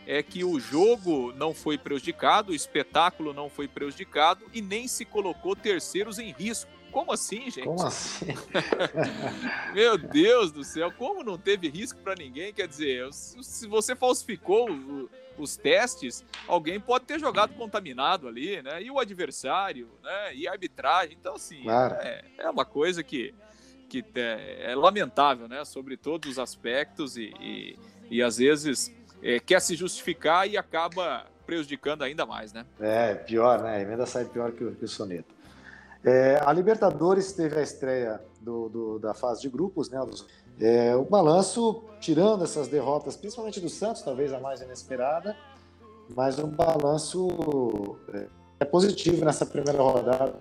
é 0.05 0.21
que 0.21 0.43
o 0.43 0.59
jogo 0.59 1.31
não 1.33 1.53
foi 1.53 1.77
prejudicado, 1.77 2.51
o 2.51 2.55
espetáculo 2.55 3.33
não 3.33 3.49
foi 3.49 3.67
prejudicado 3.67 4.45
e 4.53 4.61
nem 4.61 4.87
se 4.87 5.05
colocou 5.05 5.55
terceiros 5.55 6.19
em 6.19 6.31
risco. 6.31 6.71
Como 6.93 7.11
assim, 7.11 7.49
gente? 7.49 7.63
Como 7.63 7.83
assim? 7.83 8.27
Meu 9.73 9.97
Deus 9.97 10.51
do 10.51 10.63
céu, 10.63 10.91
como 10.91 11.23
não 11.23 11.39
teve 11.39 11.67
risco 11.67 11.99
para 11.99 12.13
ninguém? 12.13 12.53
Quer 12.53 12.67
dizer, 12.67 13.11
se 13.11 13.67
você 13.67 13.95
falsificou 13.95 14.69
os 15.35 15.57
testes, 15.57 16.23
alguém 16.47 16.79
pode 16.79 17.05
ter 17.05 17.19
jogado 17.19 17.55
contaminado 17.55 18.27
ali, 18.27 18.61
né? 18.61 18.83
E 18.83 18.91
o 18.91 18.99
adversário, 18.99 19.89
né? 20.03 20.35
E 20.35 20.47
a 20.47 20.51
arbitragem. 20.51 21.17
Então, 21.19 21.35
assim, 21.35 21.63
claro. 21.63 21.95
é, 21.95 22.23
é, 22.37 22.49
uma 22.49 22.63
coisa 22.63 23.03
que, 23.03 23.33
que 23.89 24.05
é, 24.13 24.71
é, 24.71 24.75
lamentável, 24.75 25.47
né? 25.47 25.65
Sobre 25.65 25.97
todos 25.97 26.29
os 26.29 26.39
aspectos 26.39 27.17
e, 27.17 27.33
e, 27.39 27.79
e 28.11 28.21
às 28.21 28.37
vezes 28.37 28.93
é, 29.23 29.39
quer 29.39 29.59
se 29.61 29.75
justificar 29.75 30.47
e 30.47 30.57
acaba 30.57 31.25
prejudicando 31.45 32.03
ainda 32.03 32.23
mais, 32.25 32.53
né? 32.53 32.65
É, 32.79 33.15
pior, 33.15 33.63
né? 33.63 33.77
A 33.77 33.81
emenda 33.81 34.05
sai 34.05 34.25
pior 34.25 34.51
que 34.51 34.63
o, 34.63 34.75
que 34.75 34.85
o 34.85 34.87
soneto. 34.87 35.32
É, 36.03 36.41
a 36.45 36.51
Libertadores 36.51 37.31
teve 37.31 37.57
a 37.57 37.61
estreia 37.61 38.21
do, 38.41 38.67
do, 38.67 38.99
da 38.99 39.13
fase 39.13 39.41
de 39.41 39.49
grupos, 39.49 39.89
né? 39.89 39.99
É, 40.59 40.95
o 40.95 41.03
balanço, 41.03 41.83
tirando 41.99 42.43
essas 42.43 42.67
derrotas, 42.67 43.15
principalmente 43.15 43.59
do 43.59 43.69
Santos, 43.69 44.01
talvez 44.01 44.33
a 44.33 44.39
mais 44.39 44.61
inesperada, 44.61 45.35
mas 46.15 46.37
um 46.37 46.49
balanço 46.49 47.97
é, 48.13 48.27
é 48.59 48.65
positivo 48.65 49.23
nessa 49.25 49.45
primeira 49.45 49.81
rodada. 49.81 50.35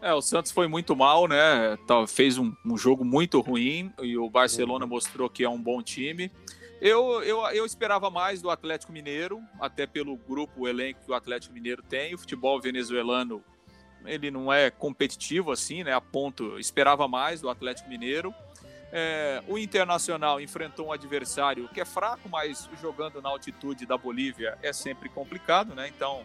É, 0.00 0.12
o 0.12 0.20
Santos 0.20 0.50
foi 0.50 0.66
muito 0.66 0.94
mal, 0.94 1.26
né? 1.26 1.76
Fez 2.08 2.38
um, 2.38 2.52
um 2.64 2.76
jogo 2.76 3.04
muito 3.04 3.40
ruim 3.40 3.92
e 4.02 4.16
o 4.16 4.28
Barcelona 4.28 4.84
uhum. 4.84 4.90
mostrou 4.90 5.28
que 5.28 5.44
é 5.44 5.48
um 5.48 5.60
bom 5.60 5.82
time. 5.82 6.30
Eu, 6.80 7.22
eu, 7.22 7.40
eu 7.48 7.64
esperava 7.64 8.10
mais 8.10 8.42
do 8.42 8.50
Atlético 8.50 8.92
Mineiro, 8.92 9.40
até 9.58 9.86
pelo 9.86 10.16
grupo, 10.16 10.62
o 10.62 10.68
elenco 10.68 11.00
que 11.04 11.10
o 11.10 11.14
Atlético 11.14 11.54
Mineiro 11.54 11.82
tem. 11.82 12.14
O 12.14 12.18
futebol 12.18 12.60
venezuelano, 12.60 13.42
ele 14.06 14.30
não 14.30 14.52
é 14.52 14.70
competitivo 14.70 15.50
assim, 15.50 15.84
né? 15.84 15.92
A 15.92 16.00
ponto, 16.00 16.58
esperava 16.58 17.06
mais 17.06 17.40
do 17.40 17.48
Atlético 17.48 17.88
Mineiro. 17.88 18.34
É, 18.92 19.42
o 19.48 19.58
Internacional 19.58 20.40
enfrentou 20.40 20.86
um 20.86 20.92
adversário 20.92 21.68
que 21.68 21.80
é 21.80 21.84
fraco, 21.84 22.28
mas 22.28 22.68
jogando 22.80 23.20
na 23.20 23.28
altitude 23.28 23.84
da 23.84 23.98
Bolívia 23.98 24.56
é 24.62 24.72
sempre 24.72 25.08
complicado, 25.08 25.74
né? 25.74 25.88
Então 25.88 26.24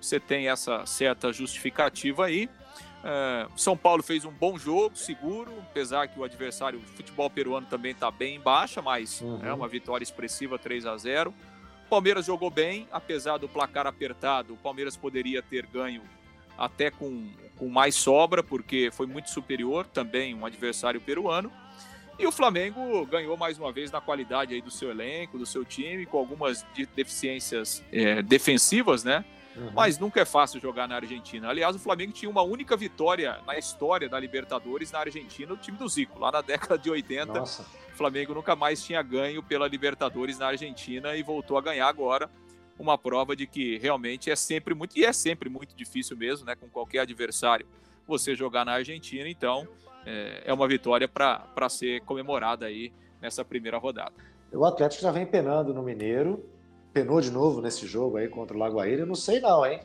você 0.00 0.18
tem 0.18 0.48
essa 0.48 0.84
certa 0.84 1.32
justificativa 1.32 2.26
aí. 2.26 2.50
É, 3.04 3.46
São 3.56 3.76
Paulo 3.76 4.02
fez 4.02 4.24
um 4.24 4.32
bom 4.32 4.58
jogo, 4.58 4.96
seguro, 4.96 5.52
apesar 5.70 6.08
que 6.08 6.18
o 6.18 6.24
adversário, 6.24 6.78
o 6.78 6.82
futebol 6.82 7.30
peruano 7.30 7.66
também 7.66 7.92
está 7.92 8.10
bem 8.10 8.36
em 8.36 8.40
baixa, 8.40 8.82
mas 8.82 9.20
uhum. 9.20 9.40
é 9.44 9.52
uma 9.52 9.68
vitória 9.68 10.04
expressiva 10.04 10.58
3 10.58 10.86
a 10.86 10.96
0 10.96 11.34
Palmeiras 11.92 12.24
jogou 12.24 12.48
bem, 12.48 12.88
apesar 12.90 13.36
do 13.36 13.46
placar 13.46 13.86
apertado, 13.86 14.54
o 14.54 14.56
Palmeiras 14.56 14.96
poderia 14.96 15.42
ter 15.42 15.66
ganho 15.66 16.02
até 16.56 16.90
com, 16.90 17.30
com 17.56 17.68
mais 17.68 17.94
sobra, 17.94 18.42
porque 18.42 18.90
foi 18.92 19.06
muito 19.06 19.30
superior 19.30 19.86
também 19.86 20.34
um 20.34 20.44
adversário 20.44 21.00
peruano. 21.00 21.50
E 22.18 22.26
o 22.26 22.32
Flamengo 22.32 23.04
ganhou 23.06 23.36
mais 23.36 23.58
uma 23.58 23.72
vez 23.72 23.90
na 23.90 24.00
qualidade 24.00 24.54
aí 24.54 24.60
do 24.60 24.70
seu 24.70 24.90
elenco, 24.90 25.38
do 25.38 25.46
seu 25.46 25.64
time, 25.64 26.06
com 26.06 26.18
algumas 26.18 26.64
deficiências 26.94 27.82
é, 27.90 28.22
defensivas, 28.22 29.02
né? 29.02 29.24
Uhum. 29.56 29.70
Mas 29.74 29.98
nunca 29.98 30.20
é 30.20 30.24
fácil 30.24 30.60
jogar 30.60 30.88
na 30.88 30.96
Argentina. 30.96 31.48
Aliás, 31.48 31.76
o 31.76 31.78
Flamengo 31.78 32.12
tinha 32.12 32.30
uma 32.30 32.42
única 32.42 32.76
vitória 32.76 33.38
na 33.46 33.58
história 33.58 34.08
da 34.08 34.18
Libertadores 34.18 34.90
na 34.90 35.00
Argentina, 35.00 35.52
o 35.52 35.56
time 35.56 35.76
do 35.76 35.88
Zico, 35.88 36.18
lá 36.18 36.30
na 36.32 36.40
década 36.40 36.78
de 36.78 36.90
80. 36.90 37.26
Nossa. 37.32 37.62
O 37.92 37.96
Flamengo 37.96 38.34
nunca 38.34 38.56
mais 38.56 38.82
tinha 38.82 39.02
ganho 39.02 39.42
pela 39.42 39.68
Libertadores 39.68 40.38
na 40.38 40.46
Argentina 40.46 41.14
e 41.14 41.22
voltou 41.22 41.58
a 41.58 41.60
ganhar 41.60 41.88
agora. 41.88 42.30
Uma 42.82 42.98
prova 42.98 43.36
de 43.36 43.46
que 43.46 43.78
realmente 43.78 44.28
é 44.28 44.34
sempre 44.34 44.74
muito, 44.74 44.98
e 44.98 45.04
é 45.04 45.12
sempre 45.12 45.48
muito 45.48 45.72
difícil 45.72 46.16
mesmo, 46.16 46.44
né? 46.44 46.56
Com 46.56 46.68
qualquer 46.68 46.98
adversário, 46.98 47.64
você 48.08 48.34
jogar 48.34 48.64
na 48.64 48.72
Argentina. 48.72 49.28
Então, 49.28 49.68
é, 50.04 50.42
é 50.46 50.52
uma 50.52 50.66
vitória 50.66 51.06
para 51.06 51.68
ser 51.68 52.00
comemorada 52.00 52.66
aí 52.66 52.92
nessa 53.20 53.44
primeira 53.44 53.78
rodada. 53.78 54.12
O 54.52 54.64
Atlético 54.64 55.00
já 55.00 55.12
vem 55.12 55.24
penando 55.24 55.72
no 55.72 55.80
Mineiro, 55.80 56.44
penou 56.92 57.20
de 57.20 57.30
novo 57.30 57.62
nesse 57.62 57.86
jogo 57.86 58.16
aí 58.16 58.26
contra 58.26 58.56
o 58.56 58.58
Lagoaíra, 58.58 59.02
eu 59.02 59.06
não 59.06 59.14
sei 59.14 59.38
não, 59.38 59.64
hein? 59.64 59.78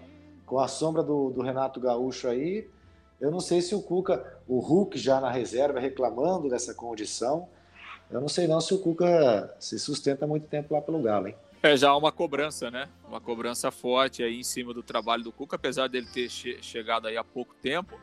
Com 0.44 0.58
a 0.58 0.68
sombra 0.68 1.04
do, 1.04 1.30
do, 1.30 1.44
Renato 1.44 1.80
Gaúcho 1.80 2.28
aí, 2.28 2.68
eu 3.22 3.30
não 3.30 3.40
sei 3.40 3.62
se 3.62 3.76
o 3.76 3.82
Cuca, 3.84 4.40
o 4.48 4.58
Hulk 4.58 4.98
já 4.98 5.22
na 5.22 5.30
reserva 5.30 5.80
reclamando 5.80 6.50
dessa 6.50 6.74
condição, 6.74 7.48
eu 8.10 8.20
não 8.20 8.28
sei 8.28 8.48
não 8.48 8.60
se 8.60 8.74
o 8.74 8.80
Cuca 8.80 9.56
se 9.60 9.78
sustenta 9.78 10.26
muito 10.26 10.48
tempo 10.48 10.74
lá 10.74 10.82
pelo 10.82 11.00
Galo, 11.04 11.28
hein? 11.28 11.36
É 11.68 11.76
já 11.76 11.94
uma 11.94 12.14
cobrança, 12.14 12.72
né? 12.72 12.88
Uma 13.10 13.20
cobrança 13.20 13.70
forte 13.72 14.24
aí 14.24 14.40
em 14.40 14.44
cima 14.44 14.74
do 14.74 14.82
trabalho 14.82 15.22
do 15.22 15.34
Cuca, 15.34 15.58
apesar 15.58 15.90
dele 15.90 16.08
ter 16.14 16.30
che 16.30 16.58
chegado 16.62 17.08
aí 17.08 17.18
há 17.18 17.24
pouco 17.26 17.54
tempo. 17.56 18.00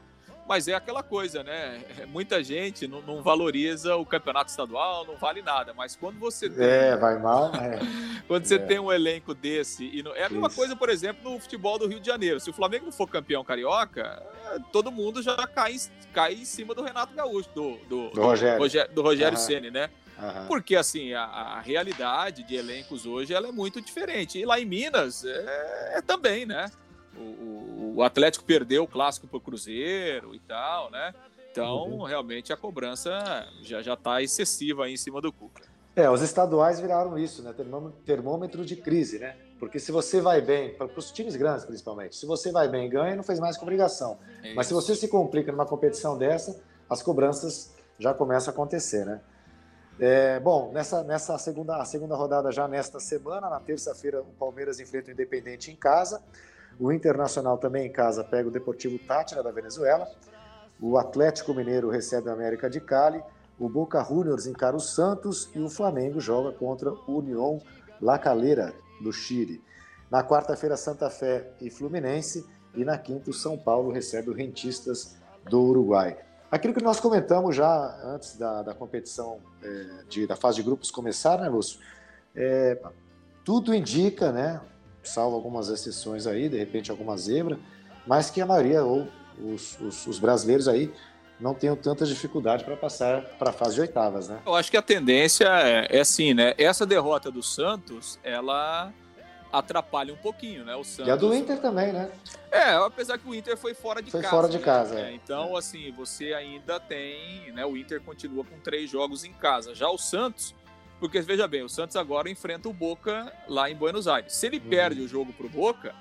Mas 0.46 0.68
é 0.68 0.74
aquela 0.74 1.03
coisa, 1.03 1.42
né? 1.42 1.83
É, 1.98 2.05
muita 2.05 2.44
gente 2.44 2.87
não, 2.87 3.00
não, 3.00 3.22
valoriza 3.22 3.96
o 3.96 4.05
campeonato 4.05 4.50
estadual, 4.50 5.07
não 5.07 5.16
vale 5.16 5.40
nada. 5.40 5.72
Mas 5.72 5.96
quando 5.96 6.18
você 6.18 6.50
tem. 6.50 6.62
É, 6.62 6.94
vai 6.94 7.18
mal. 7.18 7.50
É. 7.55 7.79
quando 8.29 8.44
você 8.44 8.57
é. 8.57 8.59
tem 8.59 8.79
um 8.79 8.92
elenco 8.92 9.33
desse. 9.33 9.88
E 9.90 10.03
não... 10.03 10.14
É 10.14 10.24
a 10.24 10.29
mesma 10.29 10.48
Isso. 10.48 10.57
coisa, 10.57 10.77
por 10.77 10.90
exemplo, 10.90 11.33
no 11.33 11.40
futebol 11.40 11.79
do 11.79 11.87
Rio 11.87 12.00
de 12.00 12.07
Janeiro. 12.07 12.38
Se 12.40 12.50
o 12.50 12.53
Flamengo 12.53 12.85
não 12.85 12.92
for 12.92 13.09
campeão 13.09 13.42
carioca, 13.42 14.22
todo 14.70 14.92
mundo 14.92 15.22
já 15.22 15.35
cai, 15.46 15.74
cai 16.12 16.35
em 16.35 16.44
cima 16.44 16.74
do 16.74 16.83
Renato 16.83 17.14
Gaúcho, 17.14 17.48
do, 17.55 17.79
do, 17.88 18.11
do 18.11 18.20
Rogério, 18.20 18.94
do 18.94 19.00
Rogério, 19.00 19.38
uhum. 19.38 19.44
Ceni, 19.44 19.70
né? 19.70 19.88
Uhum. 20.18 20.46
Porque 20.46 20.77
assim, 20.77 21.12
a, 21.12 21.24
a, 21.24 21.61
realidade 21.61 22.44
de 22.44 22.55
elencos 22.55 23.05
hoje 23.05 23.35
ela 23.35 23.48
é 23.48 23.53
muito 23.53 23.81
diferente. 23.81 24.38
E 24.38 24.44
lá 24.44 24.61
em 24.61 24.64
Minas 24.64 25.24
é, 25.24 25.98
é 25.98 26.03
também, 26.03 26.46
né? 26.46 26.70
o, 27.16 27.94
o 27.96 28.03
Atlético 28.03 28.44
perdeu 28.44 28.85
o 28.85 28.88
clássico 28.88 29.27
para 29.27 29.37
o 29.37 29.40
Cruzeiro 29.40 30.35
e 30.35 30.40
tal, 30.40 30.90
né? 30.90 31.14
Então, 31.50 31.88
uhum. 31.88 32.03
realmente, 32.03 32.53
a 32.53 32.57
cobrança 32.57 33.46
já 33.62 33.81
já 33.81 33.94
está 33.94 34.20
excessiva 34.20 34.87
aí 34.87 34.94
em 34.94 34.96
cima 34.96 35.20
do 35.20 35.33
Cuca. 35.33 35.62
É, 35.94 36.11
os 36.11 36.20
estaduais 36.22 36.81
viraram 36.81 37.16
isso, 37.16 37.42
né? 37.42 37.55
Termômetro 38.05 38.64
de 38.64 38.74
crise, 38.74 39.20
né? 39.20 39.37
Porque 39.61 39.79
se 39.79 39.92
você 39.92 40.20
vai 40.20 40.40
bem, 40.40 40.74
para 40.74 40.88
os 40.96 41.12
times 41.12 41.37
grandes 41.37 41.64
principalmente, 41.64 42.16
se 42.16 42.27
você 42.27 42.50
vai 42.50 42.68
bem 42.68 42.87
e 42.87 42.88
ganha, 42.88 43.14
não 43.14 43.22
fez 43.22 43.38
mais 43.38 43.57
com 43.57 43.62
obrigação. 43.62 44.18
É 44.42 44.53
Mas 44.55 44.66
se 44.66 44.74
você 44.74 44.96
se 44.96 45.07
complica 45.07 45.53
numa 45.53 45.64
competição 45.64 46.18
dessa, 46.18 46.61
as 46.90 47.00
cobranças 47.00 47.72
já 47.96 48.12
começam 48.12 48.50
a 48.50 48.53
acontecer, 48.53 49.07
né? 49.07 49.20
É, 49.98 50.40
bom, 50.40 50.72
nessa, 50.72 51.04
nessa 51.04 51.38
segunda, 51.38 51.85
segunda 51.85 52.16
rodada 52.16 52.50
já 52.50 52.66
nesta 52.66 52.98
semana, 52.98 53.48
na 53.48 53.61
terça-feira, 53.61 54.20
o 54.20 54.33
Palmeiras 54.38 54.80
enfrenta 54.80 55.09
o 55.09 55.12
Independente 55.12 55.70
em 55.70 55.76
casa. 55.76 56.20
O 56.78 56.92
Internacional 56.92 57.57
também 57.59 57.87
em 57.87 57.92
casa 57.92 58.24
pega 58.24 58.48
o 58.48 58.52
Deportivo 58.52 58.98
Tátira 58.98 59.42
da 59.42 59.52
Venezuela. 59.52 60.09
O 60.80 60.98
Atlético 60.98 61.54
Mineiro 61.54 61.88
recebe 61.88 62.28
o 62.28 62.33
América 62.33 62.68
de 62.68 62.80
Cali. 62.80 63.22
O 63.59 63.68
Boca 63.68 64.02
Juniors 64.02 64.46
encara 64.46 64.74
o 64.74 64.80
Santos 64.80 65.48
e 65.54 65.61
o 65.61 65.70
Flamengo 65.70 66.20
joga 66.20 66.50
contra 66.50 66.92
o 66.92 67.18
União 67.18 67.61
La 68.00 68.18
Calera 68.18 68.74
do 69.00 69.12
Chile. 69.12 69.62
Na 70.11 70.24
quarta-feira, 70.24 70.76
Santa 70.76 71.09
Fé 71.09 71.52
e 71.61 71.70
Fluminense. 71.70 72.44
E 72.74 72.85
na 72.85 72.98
quinta, 72.98 73.30
o 73.30 73.35
São 73.35 73.57
Paulo 73.57 73.92
recebe 73.92 74.30
o 74.30 74.35
Rentistas 74.35 75.16
do 75.48 75.62
Uruguai. 75.62 76.18
Aquilo 76.54 76.72
que 76.72 76.82
nós 76.82 77.00
comentamos 77.00 77.56
já 77.56 78.00
antes 78.04 78.36
da, 78.36 78.62
da 78.62 78.74
competição, 78.74 79.40
é, 79.62 80.04
de, 80.08 80.26
da 80.26 80.36
fase 80.36 80.56
de 80.56 80.62
grupos 80.62 80.90
começar, 80.90 81.38
né, 81.38 81.48
Lúcio? 81.48 81.80
É, 82.34 82.80
tudo 83.44 83.74
indica, 83.74 84.30
né? 84.30 84.60
salvo 85.02 85.34
algumas 85.34 85.68
exceções 85.68 86.26
aí, 86.26 86.48
de 86.48 86.56
repente 86.56 86.90
alguma 86.90 87.16
zebra, 87.16 87.58
mas 88.06 88.30
que 88.30 88.40
a 88.40 88.46
maioria, 88.46 88.84
ou 88.84 89.08
os, 89.38 89.78
os, 89.80 90.06
os 90.06 90.18
brasileiros 90.18 90.68
aí, 90.68 90.92
não 91.40 91.54
tenham 91.54 91.74
tanta 91.74 92.06
dificuldade 92.06 92.64
para 92.64 92.76
passar 92.76 93.22
para 93.36 93.50
a 93.50 93.52
fase 93.52 93.74
de 93.74 93.80
oitavas, 93.80 94.28
né? 94.28 94.40
Eu 94.46 94.54
acho 94.54 94.70
que 94.70 94.76
a 94.76 94.82
tendência 94.82 95.46
é, 95.46 95.98
é 95.98 96.00
assim, 96.00 96.32
né? 96.32 96.54
Essa 96.56 96.86
derrota 96.86 97.30
do 97.30 97.42
Santos, 97.42 98.18
ela 98.22 98.92
atrapalha 99.58 100.12
um 100.12 100.16
pouquinho, 100.16 100.64
né? 100.64 100.74
O 100.74 100.84
Santos. 100.84 101.08
E 101.08 101.10
a 101.10 101.16
do 101.16 101.34
Inter 101.34 101.60
também, 101.60 101.92
né? 101.92 102.10
É, 102.50 102.74
apesar 102.74 103.18
que 103.18 103.28
o 103.28 103.34
Inter 103.34 103.56
foi 103.56 103.74
fora 103.74 104.02
de 104.02 104.10
foi 104.10 104.22
casa. 104.22 104.30
Foi 104.30 104.40
fora 104.40 104.50
de 104.50 104.58
né? 104.58 104.64
casa, 104.64 105.00
é. 105.00 105.12
Então, 105.12 105.56
assim, 105.56 105.90
você 105.92 106.32
ainda 106.32 106.78
tem, 106.78 107.52
né? 107.52 107.64
O 107.64 107.76
Inter 107.76 108.00
continua 108.00 108.44
com 108.44 108.58
três 108.60 108.90
jogos 108.90 109.24
em 109.24 109.32
casa. 109.32 109.74
Já 109.74 109.88
o 109.88 109.98
Santos 109.98 110.54
porque, 111.04 111.20
veja 111.20 111.46
bem, 111.46 111.62
o 111.62 111.68
Santos 111.68 111.96
agora 111.96 112.30
enfrenta 112.30 112.68
o 112.68 112.72
Boca 112.72 113.30
lá 113.48 113.70
em 113.70 113.74
Buenos 113.74 114.08
Aires. 114.08 114.32
Se 114.32 114.46
ele 114.46 114.58
uhum. 114.58 114.68
perde 114.70 115.02
o 115.02 115.08
jogo 115.08 115.32
para 115.32 115.44
o 115.46 115.48
Boca, 115.50 115.94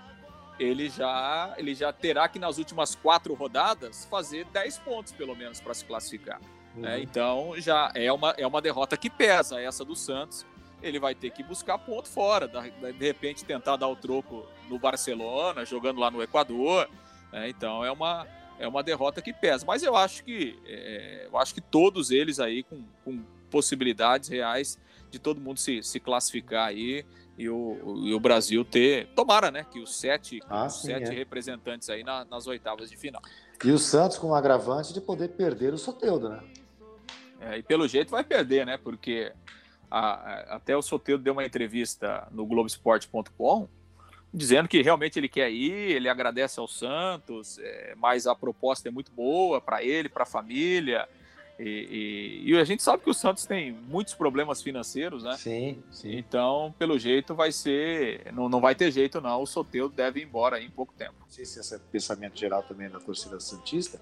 ele 0.60 0.90
já, 0.90 1.54
ele 1.58 1.74
já 1.74 1.92
terá 1.92 2.28
que, 2.30 2.40
nas 2.40 2.58
últimas 2.58 2.96
quatro 2.96 3.34
rodadas, 3.34 4.06
fazer 4.06 4.46
10 4.46 4.78
pontos, 4.80 5.12
pelo 5.12 5.36
menos, 5.36 5.60
para 5.60 5.74
se 5.74 5.84
classificar. 5.84 6.40
Né? 6.76 6.96
Uhum. 6.96 7.02
Então, 7.02 7.54
já 7.58 7.92
é 7.94 8.12
uma, 8.14 8.32
é 8.38 8.46
uma 8.46 8.62
derrota 8.62 8.96
que 8.96 9.10
pesa, 9.10 9.60
essa 9.60 9.84
do 9.84 9.96
Santos. 9.96 10.46
Ele 10.84 11.00
vai 11.00 11.16
ter 11.16 11.32
que 11.32 11.42
buscar 11.42 11.78
ponto 11.78 12.10
fora, 12.10 12.48
de 12.48 13.06
repente 13.06 13.44
tentar 13.44 13.78
dar 13.78 13.88
o 13.88 13.96
troco 13.96 14.46
no 14.70 14.78
Barcelona, 14.78 15.66
jogando 15.66 16.00
lá 16.00 16.12
no 16.12 16.22
Equador. 16.22 16.90
Né? 17.32 17.50
Então, 17.50 17.84
é 17.84 17.92
uma, 17.92 18.28
é 18.60 18.68
uma 18.68 18.84
derrota 18.84 19.22
que 19.22 19.34
pesa. 19.34 19.66
Mas 19.66 19.82
eu 19.82 19.96
acho 19.96 20.24
que, 20.24 20.60
é, 20.66 21.28
eu 21.32 21.38
acho 21.38 21.54
que 21.54 21.62
todos 21.62 22.12
eles 22.12 22.40
aí, 22.40 22.64
com, 22.64 22.84
com 23.04 23.24
possibilidades 23.50 24.30
reais 24.30 24.78
de 25.10 25.20
todo 25.20 25.40
mundo 25.40 25.60
se, 25.60 25.82
se 25.84 26.00
classificar 26.00 26.68
aí 26.68 27.06
e 27.38 27.50
o, 27.50 28.02
e 28.04 28.14
o 28.14 28.20
Brasil 28.20 28.64
ter. 28.64 29.08
Tomara, 29.16 29.52
né? 29.52 29.66
Que 29.70 29.80
os 29.80 29.96
sete, 29.96 30.40
ah, 30.50 30.66
os 30.66 30.82
sim, 30.82 30.88
sete 30.88 31.12
é. 31.12 31.14
representantes 31.14 31.90
aí 31.90 32.04
na, 32.04 32.26
nas 32.26 32.48
oitavas 32.48 32.90
de 32.90 32.98
final. 32.98 33.22
E 33.64 33.72
o 33.72 33.78
Santos 33.78 34.18
com 34.18 34.28
o 34.28 34.36
agravante 34.36 34.94
de 34.94 35.02
poder 35.02 35.30
perder 35.30 35.74
o 35.74 35.78
Soteudo, 35.78 36.30
né? 36.30 36.44
É, 37.40 37.58
e 37.58 37.64
pelo 37.64 37.88
jeito 37.88 38.12
vai 38.12 38.24
perder, 38.24 38.66
né? 38.66 38.78
Porque 38.78 39.32
a, 39.94 40.00
a, 40.00 40.56
até 40.56 40.76
o 40.76 40.82
Soteudo 40.82 41.24
deu 41.24 41.34
uma 41.34 41.46
entrevista 41.46 42.28
no 42.32 42.48
Globoesporte.com 42.48 43.70
dizendo 44.34 44.68
que 44.68 44.82
realmente 44.82 45.20
ele 45.20 45.30
quer 45.30 45.52
ir, 45.52 45.72
ele 45.72 46.10
agradece 46.10 46.60
ao 46.60 46.68
Santos, 46.68 47.60
é, 47.60 47.94
mas 47.96 48.26
a 48.26 48.34
proposta 48.34 48.90
é 48.90 48.92
muito 48.92 49.12
boa 49.12 49.62
para 49.62 49.84
ele, 49.84 50.10
para 50.10 50.24
a 50.24 50.26
família 50.26 51.08
E, 51.60 52.42
e, 52.44 52.52
e, 52.52 52.58
a 52.58 52.64
gente 52.64 52.82
sabe 52.82 53.04
que 53.04 53.10
o 53.12 53.14
Santos 53.14 53.46
tem 53.46 53.72
muitos 53.72 54.16
problemas 54.16 54.64
financeiros, 54.64 55.24
né? 55.24 55.38
Sim, 55.38 55.84
sim. 55.92 56.18
Então, 56.18 56.74
pelo 56.80 56.98
jeito, 56.98 57.36
vai 57.36 57.52
ser. 57.52 58.34
Não, 58.34 58.50
não 58.50 58.60
vai 58.60 58.74
ter 58.74 58.90
jeito, 58.92 59.22
não. 59.22 59.44
O 59.44 59.46
Soteudo 59.46 59.94
deve 59.94 60.22
ir 60.22 60.24
embora 60.24 60.60
em 60.60 60.72
pouco 60.72 60.92
tempo. 60.98 61.14
Não 61.20 61.30
sei 61.30 61.46
se 61.46 61.60
esse 61.60 61.76
é 61.76 61.78
o 61.78 61.80
pensamento 61.80 62.40
geral 62.40 62.64
também 62.64 62.90
da 62.90 63.00
torcida 63.00 63.40
Santista, 63.40 64.02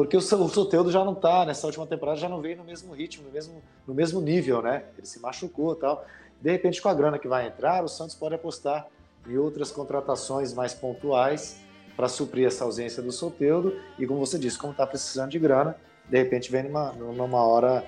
porque 0.00 0.16
o, 0.16 0.20
o 0.20 0.48
Soteudo 0.48 0.90
já 0.90 1.04
não 1.04 1.12
está, 1.12 1.44
nessa 1.44 1.66
última 1.66 1.86
temporada, 1.86 2.18
já 2.18 2.28
não 2.28 2.40
veio 2.40 2.56
no 2.56 2.64
mesmo 2.64 2.94
ritmo, 2.94 3.24
no 3.24 3.30
mesmo, 3.30 3.62
no 3.86 3.92
mesmo 3.92 4.20
nível, 4.20 4.62
né? 4.62 4.84
Ele 4.96 5.06
se 5.06 5.20
machucou 5.20 5.74
tal. 5.74 6.06
De 6.40 6.50
repente, 6.50 6.80
com 6.80 6.88
a 6.88 6.94
grana 6.94 7.18
que 7.18 7.28
vai 7.28 7.46
entrar, 7.46 7.84
o 7.84 7.88
Santos 7.88 8.14
pode 8.14 8.34
apostar 8.34 8.86
em 9.28 9.36
outras 9.36 9.70
contratações 9.70 10.54
mais 10.54 10.72
pontuais 10.72 11.60
para 11.94 12.08
suprir 12.08 12.46
essa 12.46 12.64
ausência 12.64 13.02
do 13.02 13.12
Soteudo. 13.12 13.78
E 13.98 14.06
como 14.06 14.20
você 14.20 14.38
disse, 14.38 14.58
como 14.58 14.72
está 14.72 14.86
precisando 14.86 15.30
de 15.30 15.38
grana, 15.38 15.76
de 16.08 16.16
repente 16.16 16.50
vem 16.50 16.62
numa, 16.62 16.92
numa 16.92 17.44
hora, 17.44 17.84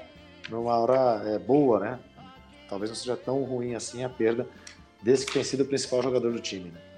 numa 0.51 0.77
hora 0.77 1.22
é, 1.25 1.38
boa, 1.38 1.81
né? 1.81 1.98
Talvez 2.68 2.90
não 2.90 2.96
seja 2.96 3.16
tão 3.16 3.42
ruim 3.42 3.75
assim 3.75 4.05
a 4.05 4.09
perda 4.11 4.46
desse 5.03 5.25
que 5.25 5.33
tem 5.33 5.44
sido 5.44 5.62
o 5.62 5.66
principal 5.66 6.03
jogador 6.03 6.31
do 6.31 6.40
time. 6.40 6.70
Né? 6.70 6.91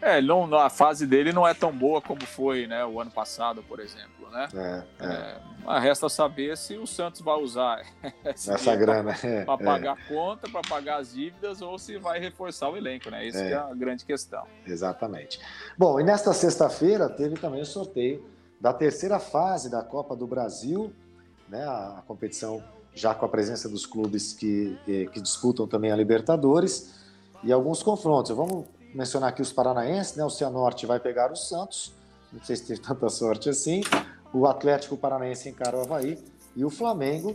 É, 0.00 0.20
não, 0.20 0.54
a 0.54 0.70
fase 0.70 1.06
dele 1.06 1.32
não 1.32 1.46
é 1.46 1.52
tão 1.52 1.72
boa 1.72 2.00
como 2.00 2.24
foi 2.24 2.66
né, 2.66 2.84
o 2.84 3.00
ano 3.00 3.10
passado, 3.10 3.62
por 3.62 3.80
exemplo. 3.80 4.30
Né? 4.30 4.48
É, 4.54 5.04
é. 5.04 5.76
É, 5.76 5.78
resta 5.80 6.08
saber 6.08 6.56
se 6.56 6.76
o 6.76 6.86
Santos 6.86 7.20
vai 7.20 7.36
usar 7.36 7.84
essa 8.24 8.76
grana 8.76 9.14
para 9.14 9.28
é, 9.28 9.44
pagar 9.44 9.92
a 9.92 10.08
conta, 10.08 10.48
para 10.48 10.60
pagar 10.62 11.00
as 11.00 11.12
dívidas, 11.12 11.60
ou 11.60 11.78
se 11.78 11.98
vai 11.98 12.20
reforçar 12.20 12.68
o 12.70 12.76
elenco. 12.76 13.10
Né? 13.10 13.26
Isso 13.26 13.38
é. 13.38 13.52
é 13.52 13.56
a 13.56 13.74
grande 13.74 14.04
questão. 14.04 14.44
Exatamente. 14.66 15.40
Bom, 15.76 15.98
e 15.98 16.04
nesta 16.04 16.32
sexta-feira 16.32 17.08
teve 17.08 17.36
também 17.36 17.60
o 17.60 17.66
sorteio 17.66 18.24
da 18.60 18.72
terceira 18.72 19.18
fase 19.18 19.70
da 19.70 19.82
Copa 19.82 20.16
do 20.16 20.26
Brasil, 20.26 20.92
né, 21.48 21.64
a, 21.64 21.98
a 21.98 22.02
competição 22.06 22.62
já 22.94 23.14
com 23.14 23.24
a 23.24 23.28
presença 23.28 23.68
dos 23.68 23.86
clubes 23.86 24.32
que, 24.32 24.76
que, 24.84 25.06
que, 25.06 25.20
disputam 25.20 25.68
também 25.68 25.92
a 25.92 25.96
Libertadores 25.96 26.94
e 27.44 27.52
alguns 27.52 27.82
confrontos. 27.82 28.34
Vamos 28.36 28.66
mencionar 28.98 29.28
aqui 29.28 29.40
os 29.40 29.52
paranaenses, 29.52 30.16
né? 30.16 30.24
O 30.24 30.30
Cianorte 30.30 30.84
vai 30.84 30.98
pegar 30.98 31.30
o 31.30 31.36
Santos, 31.36 31.92
não 32.32 32.42
sei 32.42 32.56
se 32.56 32.66
teve 32.66 32.80
tanta 32.80 33.08
sorte 33.08 33.48
assim. 33.48 33.80
O 34.34 34.44
Atlético 34.44 34.96
Paranaense 34.96 35.48
encara 35.48 35.76
o 35.76 35.80
Havaí 35.82 36.18
e 36.56 36.64
o 36.64 36.70
Flamengo 36.70 37.32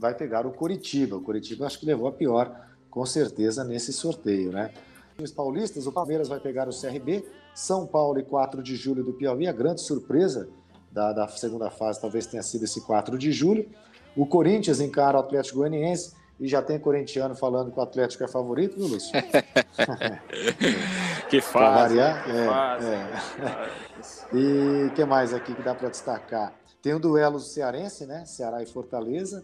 vai 0.00 0.14
pegar 0.14 0.44
o 0.44 0.50
Coritiba. 0.50 1.16
O 1.16 1.22
Coritiba 1.22 1.64
acho 1.64 1.78
que 1.78 1.86
levou 1.86 2.08
a 2.08 2.12
pior, 2.12 2.52
com 2.90 3.06
certeza, 3.06 3.62
nesse 3.62 3.92
sorteio, 3.92 4.50
né? 4.50 4.74
Os 5.22 5.30
paulistas, 5.30 5.86
o 5.86 5.92
Palmeiras 5.92 6.26
vai 6.26 6.40
pegar 6.40 6.68
o 6.68 6.72
CRB, 6.72 7.24
São 7.54 7.86
Paulo 7.86 8.18
e 8.18 8.24
4 8.24 8.60
de 8.60 8.74
julho 8.74 9.04
do 9.04 9.12
Piauí, 9.12 9.46
a 9.46 9.52
grande 9.52 9.82
surpresa 9.82 10.48
da, 10.90 11.12
da 11.12 11.28
segunda 11.28 11.70
fase 11.70 12.00
talvez 12.00 12.26
tenha 12.26 12.42
sido 12.42 12.64
esse 12.64 12.80
4 12.80 13.16
de 13.16 13.30
julho. 13.30 13.70
O 14.16 14.26
Corinthians 14.26 14.80
encara 14.80 15.16
o 15.16 15.20
Atlético 15.20 15.58
Goianiense 15.58 16.14
e 16.38 16.46
já 16.46 16.60
tem 16.60 16.78
corintiano 16.78 17.34
falando 17.34 17.72
que 17.72 17.78
o 17.78 17.82
Atlético 17.82 18.24
é 18.24 18.28
favorito, 18.28 18.76
viu, 18.76 18.88
Lúcio? 18.88 19.10
que 21.30 21.40
fase. 21.40 21.96
variar. 21.96 22.24
Que 22.24 22.30
é, 22.30 22.46
fase. 22.46 22.86
É. 22.86 24.36
E 24.36 24.86
o 24.86 24.90
que 24.92 25.04
mais 25.04 25.32
aqui 25.32 25.54
que 25.54 25.62
dá 25.62 25.74
para 25.74 25.88
destacar? 25.88 26.52
Tem 26.82 26.92
o 26.92 26.98
duelo 26.98 27.40
cearense, 27.40 28.06
né? 28.06 28.24
Ceará 28.26 28.62
e 28.62 28.66
Fortaleza. 28.66 29.42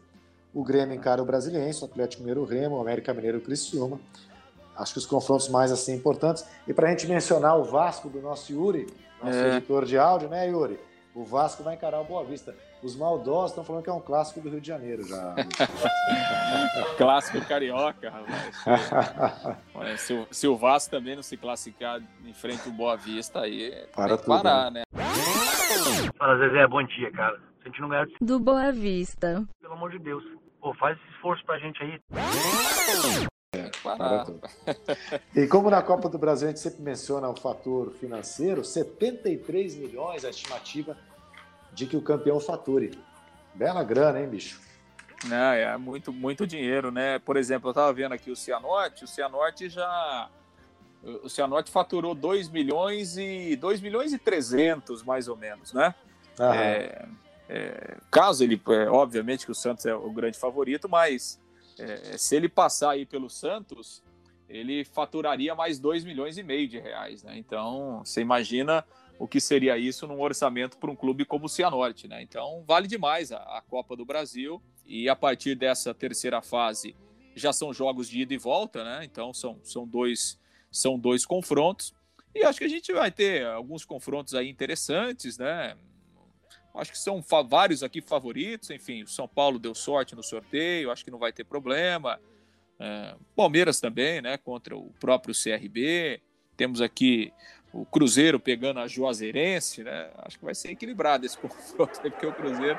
O 0.52 0.62
Grêmio 0.62 0.94
encara 0.94 1.22
o 1.22 1.24
Brasiliense, 1.24 1.82
o 1.82 1.86
Atlético 1.86 2.22
Mineiro 2.22 2.44
Remo, 2.44 2.76
o 2.76 2.80
América 2.80 3.14
Mineiro 3.14 3.40
Criciúma. 3.40 3.98
Acho 4.76 4.92
que 4.92 4.98
os 4.98 5.06
confrontos 5.06 5.48
mais 5.48 5.72
assim 5.72 5.94
importantes. 5.94 6.44
E 6.68 6.74
para 6.74 6.88
a 6.88 6.90
gente 6.90 7.06
mencionar 7.06 7.58
o 7.58 7.64
Vasco 7.64 8.10
do 8.10 8.20
nosso 8.20 8.52
Yuri, 8.52 8.86
nosso 9.22 9.38
é. 9.38 9.56
editor 9.56 9.86
de 9.86 9.96
áudio, 9.96 10.28
né, 10.28 10.48
Yuri? 10.48 10.78
O 11.14 11.24
Vasco 11.24 11.62
vai 11.62 11.74
encarar 11.74 12.00
o 12.00 12.04
Boa 12.04 12.22
Vista. 12.22 12.54
Os 12.82 12.96
maldosos 12.96 13.52
estão 13.52 13.62
falando 13.62 13.84
que 13.84 13.90
é 13.90 13.92
um 13.92 14.00
clássico 14.00 14.40
do 14.40 14.50
Rio 14.50 14.60
de 14.60 14.66
Janeiro 14.66 15.06
já. 15.06 15.36
clássico 16.98 17.40
carioca, 17.46 18.10
rapaz. 18.10 20.00
se, 20.00 20.12
o, 20.12 20.26
se, 20.30 20.48
o 20.48 20.56
Vasco 20.56 20.90
também 20.90 21.14
não 21.14 21.22
se 21.22 21.36
classificar 21.36 22.00
em 22.24 22.34
frente 22.34 22.62
ao 22.66 22.72
Boa 22.72 22.96
Vista, 22.96 23.42
aí 23.42 23.72
Para 23.94 24.16
tem 24.16 24.18
que 24.18 24.26
parar, 24.26 24.70
né? 24.72 24.82
né? 24.92 25.02
Fala, 26.18 26.38
Zezé, 26.38 26.66
bom 26.66 26.82
dia, 26.82 27.12
cara. 27.12 27.36
Se 27.36 27.62
a 27.62 27.68
gente 27.68 27.80
não 27.80 27.88
ganhar... 27.88 28.08
Do 28.20 28.40
Boa 28.40 28.72
Vista. 28.72 29.44
Pelo 29.60 29.74
amor 29.74 29.90
de 29.92 30.00
Deus. 30.00 30.24
Pô, 30.60 30.74
faz 30.74 30.98
esse 30.98 31.08
esforço 31.14 31.44
pra 31.44 31.58
gente 31.58 31.80
aí. 31.82 32.00
Parar. 33.82 34.26
E 35.36 35.46
como 35.46 35.70
na 35.70 35.82
Copa 35.82 36.08
do 36.08 36.18
Brasil 36.18 36.48
a 36.48 36.50
gente 36.50 36.60
sempre 36.60 36.82
menciona 36.82 37.28
o 37.28 37.36
fator 37.36 37.92
financeiro, 37.92 38.64
73 38.64 39.76
milhões 39.76 40.24
a 40.24 40.30
estimativa 40.30 40.96
de 41.72 41.86
que 41.86 41.96
o 41.96 42.02
campeão 42.02 42.38
fature. 42.38 42.98
Bela 43.54 43.82
grana, 43.82 44.20
hein, 44.20 44.28
bicho? 44.28 44.60
Não, 45.24 45.52
é 45.52 45.76
muito, 45.76 46.12
muito 46.12 46.46
dinheiro, 46.46 46.90
né? 46.90 47.18
Por 47.18 47.36
exemplo, 47.36 47.68
eu 47.68 47.72
estava 47.72 47.92
vendo 47.92 48.12
aqui 48.12 48.30
o 48.30 48.36
Cianorte, 48.36 49.04
o 49.04 49.08
Cianorte 49.08 49.68
já. 49.68 50.28
O 51.22 51.28
Cianorte 51.28 51.70
faturou 51.70 52.14
2 52.14 52.48
milhões 52.48 53.16
e 53.16 53.56
2 53.56 53.80
milhões 53.80 54.12
e 54.12 54.18
300, 54.18 55.02
mais 55.02 55.28
ou 55.28 55.36
menos, 55.36 55.72
né? 55.72 55.94
É, 56.38 57.06
é, 57.48 57.96
caso 58.10 58.42
ele, 58.42 58.60
é, 58.68 58.88
obviamente 58.88 59.44
que 59.44 59.52
o 59.52 59.54
Santos 59.54 59.84
é 59.84 59.94
o 59.94 60.10
grande 60.10 60.38
favorito, 60.38 60.88
mas 60.88 61.40
é, 61.78 62.16
se 62.16 62.36
ele 62.36 62.48
passar 62.48 62.90
aí 62.90 63.04
pelo 63.04 63.28
Santos, 63.28 64.02
ele 64.48 64.84
faturaria 64.84 65.54
mais 65.54 65.78
2 65.78 66.04
milhões 66.04 66.38
e 66.38 66.42
meio 66.42 66.68
de 66.68 66.78
reais, 66.78 67.22
né? 67.22 67.36
Então, 67.36 68.02
você 68.04 68.20
imagina 68.20 68.84
o 69.18 69.28
que 69.28 69.40
seria 69.40 69.78
isso 69.78 70.06
num 70.06 70.20
orçamento 70.20 70.78
para 70.78 70.90
um 70.90 70.96
clube 70.96 71.24
como 71.24 71.46
o 71.46 71.48
Cianorte, 71.48 72.08
né? 72.08 72.22
Então, 72.22 72.64
vale 72.66 72.88
demais 72.88 73.32
a, 73.32 73.38
a, 73.38 73.62
Copa 73.62 73.96
do 73.96 74.04
Brasil 74.04 74.62
e 74.86 75.08
a 75.08 75.14
partir 75.14 75.54
dessa 75.54 75.94
terceira 75.94 76.42
fase 76.42 76.96
já 77.34 77.52
são 77.52 77.72
jogos 77.72 78.08
de 78.08 78.20
ida 78.20 78.34
e 78.34 78.38
volta, 78.38 78.82
né? 78.84 79.04
Então, 79.04 79.32
são, 79.32 79.58
são, 79.62 79.86
dois, 79.86 80.38
são 80.70 80.98
dois 80.98 81.24
confrontos 81.24 81.94
e 82.34 82.42
acho 82.44 82.58
que 82.58 82.64
a 82.64 82.68
gente 82.68 82.92
vai 82.92 83.10
ter 83.10 83.46
alguns 83.46 83.84
confrontos 83.84 84.34
aí 84.34 84.48
interessantes, 84.48 85.36
né? 85.36 85.76
Acho 86.74 86.92
que 86.92 86.98
são 86.98 87.22
vários 87.48 87.82
aqui 87.82 88.00
favoritos. 88.00 88.70
Enfim, 88.70 89.02
o 89.02 89.06
São 89.06 89.28
Paulo 89.28 89.58
deu 89.58 89.74
sorte 89.74 90.16
no 90.16 90.22
sorteio, 90.22 90.90
acho 90.90 91.04
que 91.04 91.10
não 91.10 91.18
vai 91.18 91.32
ter 91.32 91.44
problema. 91.44 92.18
É, 92.80 93.14
Palmeiras 93.36 93.78
também, 93.80 94.22
né? 94.22 94.38
Contra 94.38 94.74
o 94.74 94.90
próprio 94.98 95.34
CRB. 95.34 96.22
Temos 96.56 96.80
aqui 96.80 97.32
o 97.72 97.86
Cruzeiro 97.86 98.38
pegando 98.38 98.80
a 98.80 98.86
Juazeirense, 98.86 99.82
né? 99.82 100.10
Acho 100.18 100.38
que 100.38 100.44
vai 100.44 100.54
ser 100.54 100.70
equilibrado 100.70 101.24
esse 101.24 101.36
confronto 101.38 102.00
aí, 102.04 102.10
porque 102.10 102.26
o 102.26 102.32
Cruzeiro 102.32 102.78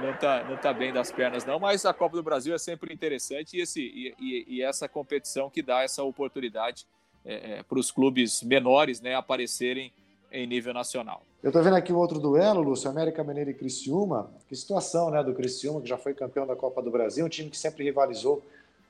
não 0.00 0.16
tá, 0.16 0.44
não 0.44 0.56
tá 0.56 0.72
bem 0.72 0.92
das 0.92 1.12
pernas, 1.12 1.44
não. 1.44 1.58
Mas 1.58 1.84
a 1.84 1.92
Copa 1.92 2.16
do 2.16 2.22
Brasil 2.22 2.54
é 2.54 2.58
sempre 2.58 2.92
interessante 2.94 3.56
e, 3.56 3.60
esse, 3.60 3.82
e, 3.82 4.14
e, 4.18 4.56
e 4.56 4.62
essa 4.62 4.88
competição 4.88 5.50
que 5.50 5.62
dá 5.62 5.82
essa 5.82 6.02
oportunidade 6.02 6.86
é, 7.24 7.58
é, 7.58 7.62
para 7.62 7.78
os 7.78 7.90
clubes 7.90 8.42
menores 8.42 9.00
né, 9.00 9.14
aparecerem 9.14 9.92
em 10.32 10.46
nível 10.46 10.74
nacional. 10.74 11.22
Eu 11.42 11.48
estou 11.50 11.62
vendo 11.62 11.76
aqui 11.76 11.92
um 11.92 11.96
outro 11.96 12.18
duelo, 12.18 12.62
Lúcio, 12.62 12.90
América 12.90 13.22
Mineiro 13.22 13.50
e 13.50 13.54
Criciúma. 13.54 14.30
Que 14.48 14.56
situação, 14.56 15.10
né, 15.10 15.22
do 15.22 15.34
Criciúma, 15.34 15.80
que 15.80 15.88
já 15.88 15.96
foi 15.96 16.14
campeão 16.14 16.46
da 16.46 16.56
Copa 16.56 16.82
do 16.82 16.90
Brasil, 16.90 17.24
um 17.24 17.28
time 17.28 17.50
que 17.50 17.58
sempre 17.58 17.84
rivalizou 17.84 18.42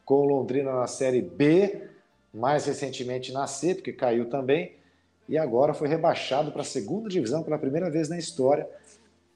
com 0.04 0.14
o 0.14 0.24
Londrina 0.24 0.72
na 0.72 0.86
Série 0.86 1.20
B, 1.20 1.88
mais 2.32 2.66
recentemente 2.66 3.32
na 3.32 3.46
C, 3.46 3.74
porque 3.74 3.92
caiu 3.92 4.28
também, 4.28 4.72
e 5.28 5.38
agora 5.38 5.74
foi 5.74 5.88
rebaixado 5.88 6.52
para 6.52 6.62
a 6.62 6.64
segunda 6.64 7.08
divisão 7.08 7.42
pela 7.42 7.58
primeira 7.58 7.90
vez 7.90 8.08
na 8.08 8.18
história. 8.18 8.68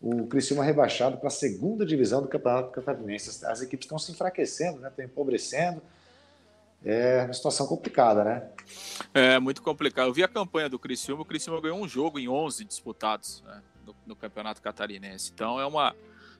O 0.00 0.26
Criciúma 0.26 0.62
rebaixado 0.62 1.16
para 1.16 1.28
a 1.28 1.30
segunda 1.30 1.84
divisão 1.84 2.22
do 2.22 2.28
Campeonato 2.28 2.70
Catarinense. 2.70 3.44
As 3.44 3.62
equipes 3.62 3.84
estão 3.84 3.98
se 3.98 4.12
enfraquecendo, 4.12 4.78
né, 4.78 4.88
estão 4.88 5.04
empobrecendo 5.04 5.82
é 6.84 7.24
uma 7.24 7.32
situação 7.32 7.66
complicada, 7.66 8.24
né? 8.24 8.48
É, 9.12 9.38
muito 9.38 9.62
complicado. 9.62 10.06
Eu 10.06 10.12
vi 10.12 10.22
a 10.22 10.28
campanha 10.28 10.68
do 10.68 10.78
Criciúma, 10.78 11.22
o 11.22 11.24
Criciúma 11.24 11.60
ganhou 11.60 11.78
um 11.78 11.88
jogo 11.88 12.18
em 12.18 12.28
11 12.28 12.64
disputados 12.64 13.42
né, 13.46 13.62
no, 13.84 13.94
no, 14.06 14.16
Campeonato 14.16 14.62
Catarinense. 14.62 15.32
Então 15.34 15.58
é 15.58 15.66
uma 15.66 15.94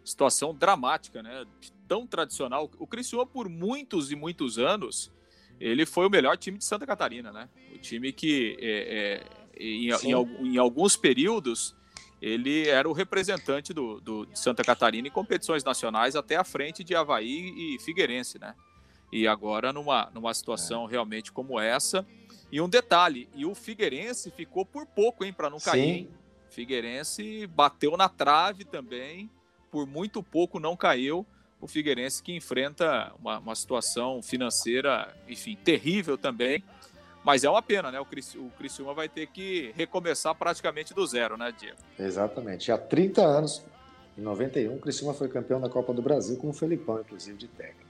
situação 0.05 0.55
dramática, 0.55 1.23
né? 1.23 1.45
Tão 1.89 2.07
tradicional. 2.07 2.71
O 2.79 2.87
Criciúma, 2.87 3.27
por 3.27 3.49
muitos 3.49 4.13
e 4.13 4.17
muitos 4.17 4.59
anos, 4.59 5.11
ele 5.59 5.85
foi 5.85 6.07
o 6.07 6.11
melhor 6.11 6.37
time 6.37 6.57
de 6.57 6.65
Santa 6.65 6.87
Catarina, 6.87 7.33
né? 7.33 7.49
O 7.75 7.79
time 7.79 8.13
que, 8.13 8.57
é, 8.61 8.71
é, 8.71 9.23
em, 9.59 9.91
em, 9.91 10.55
em, 10.55 10.59
alguns 10.59 10.97
períodos, 10.97 11.75
ele 12.21 12.69
era 12.69 12.89
o 12.89 12.93
representante 12.93 13.73
do, 13.73 14.01
do, 14.01 14.27
de 14.27 14.39
Santa 14.39 14.63
Catarina 14.63 15.09
em 15.09 15.11
competições 15.11 15.65
nacionais 15.65 16.17
até 16.17 16.37
a 16.37 16.45
frente 16.45 16.85
de 16.85 16.95
Havaí 16.95 17.55
e 17.57 17.79
Figueirense, 17.81 18.39
né? 18.39 18.55
E 19.13 19.27
agora 19.27 19.73
numa, 19.73 20.11
numa 20.13 20.33
situação 20.35 20.87
é. 20.87 20.91
realmente 20.91 21.33
como 21.33 21.59
essa. 21.59 22.07
E 22.51 22.61
um 22.61 22.69
detalhe, 22.69 23.29
e 23.35 23.45
o 23.45 23.55
Figueirense 23.55 24.31
ficou 24.31 24.65
por 24.65 24.87
pouco, 24.87 25.25
hein, 25.25 25.33
para 25.33 25.51
não 25.51 25.59
cair. 25.59 25.83
Hein? 25.83 26.09
Figueirense 26.51 27.47
bateu 27.47 27.97
na 27.97 28.09
trave 28.09 28.65
também, 28.65 29.31
por 29.71 29.87
muito 29.87 30.23
pouco 30.23 30.59
não 30.59 30.77
caiu. 30.77 31.27
O 31.61 31.67
Figueirense 31.67 32.23
que 32.23 32.35
enfrenta 32.35 33.13
uma, 33.19 33.39
uma 33.39 33.55
situação 33.55 34.23
financeira, 34.23 35.15
enfim, 35.29 35.57
terrível 35.57 36.17
também. 36.17 36.63
Mas 37.29 37.45
é 37.45 37.51
uma 37.51 37.61
pena, 37.61 37.93
né? 37.93 38.01
O, 38.01 38.07
Criciúma, 38.07 38.49
o 38.49 38.51
Criciúma 38.53 38.95
vai 38.95 39.07
ter 39.07 39.27
que 39.27 39.71
recomeçar 39.77 40.35
praticamente 40.35 40.95
do 40.95 41.07
zero, 41.07 41.37
né, 41.37 41.53
Diego? 41.55 41.77
Exatamente. 41.99 42.73
Há 42.73 42.79
30 42.79 43.21
anos 43.21 43.63
Em 44.17 44.23
91, 44.23 44.75
o 44.75 44.79
Criciúma 44.79 45.13
foi 45.13 45.29
campeão 45.29 45.61
da 45.61 45.69
Copa 45.69 45.93
do 45.93 46.01
Brasil 46.01 46.39
com 46.39 46.49
o 46.49 46.55
Felipão, 46.55 46.99
inclusive, 46.99 47.37
de 47.37 47.47
técnico. 47.47 47.85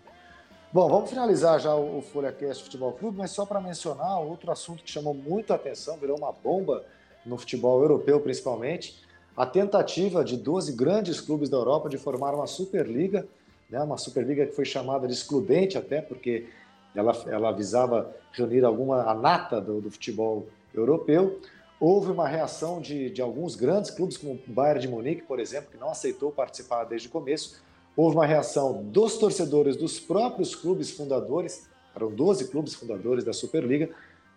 Bom, 0.73 0.89
vamos 0.89 1.09
finalizar 1.09 1.61
já 1.61 1.73
o 1.73 2.03
FolhaCast 2.03 2.65
Futebol 2.65 2.93
Clube, 2.95 3.17
mas 3.17 3.31
só 3.31 3.47
para 3.47 3.61
mencionar 3.61 4.19
outro 4.19 4.51
assunto 4.51 4.83
que 4.83 4.91
chamou 4.91 5.15
muito 5.15 5.53
a 5.53 5.57
atenção, 5.57 5.97
virou 5.99 6.19
uma 6.19 6.33
bomba 6.33 6.85
no 7.25 7.39
futebol 7.39 7.81
europeu 7.81 8.21
principalmente, 8.21 9.01
a 9.37 9.47
tentativa 9.47 10.25
de 10.25 10.37
12 10.37 10.73
grandes 10.73 11.21
clubes 11.21 11.49
da 11.49 11.57
Europa 11.57 11.89
de 11.89 11.97
formar 11.97 12.35
uma 12.35 12.49
Superliga, 12.49 13.25
né, 13.71 13.81
uma 13.81 13.99
Superliga 13.99 14.45
que 14.45 14.53
foi 14.53 14.65
chamada 14.65 15.07
de 15.07 15.15
excludente 15.15 15.79
até, 15.79 16.03
porque 16.03 16.49
ela, 16.95 17.13
ela 17.27 17.53
visava 17.53 18.15
reunir 18.33 18.65
alguma 18.65 19.03
a 19.03 19.15
nata 19.15 19.61
do, 19.61 19.81
do 19.81 19.91
futebol 19.91 20.47
europeu. 20.75 21.41
Houve 21.81 22.11
uma 22.11 22.27
reação 22.27 22.81
de, 22.81 23.11
de 23.11 23.23
alguns 23.23 23.55
grandes 23.55 23.91
clubes, 23.91 24.17
como 24.17 24.33
o 24.35 24.41
Bayern 24.53 24.81
de 24.81 24.89
Munique, 24.89 25.23
por 25.23 25.39
exemplo, 25.39 25.71
que 25.71 25.77
não 25.77 25.91
aceitou 25.91 26.33
participar 26.33 26.85
desde 26.85 27.09
o 27.09 27.11
começo, 27.11 27.63
houve 27.97 28.17
uma 28.17 28.27
reação 28.27 28.83
dos 28.85 29.17
torcedores 29.17 29.77
dos 29.77 30.01
próprios 30.01 30.55
clubes 30.55 30.91
fundadores, 30.91 31.69
eram 31.95 32.11
12 32.11 32.49
clubes 32.49 32.75
fundadores 32.75 33.25
da 33.25 33.33
Superliga, 33.33 33.91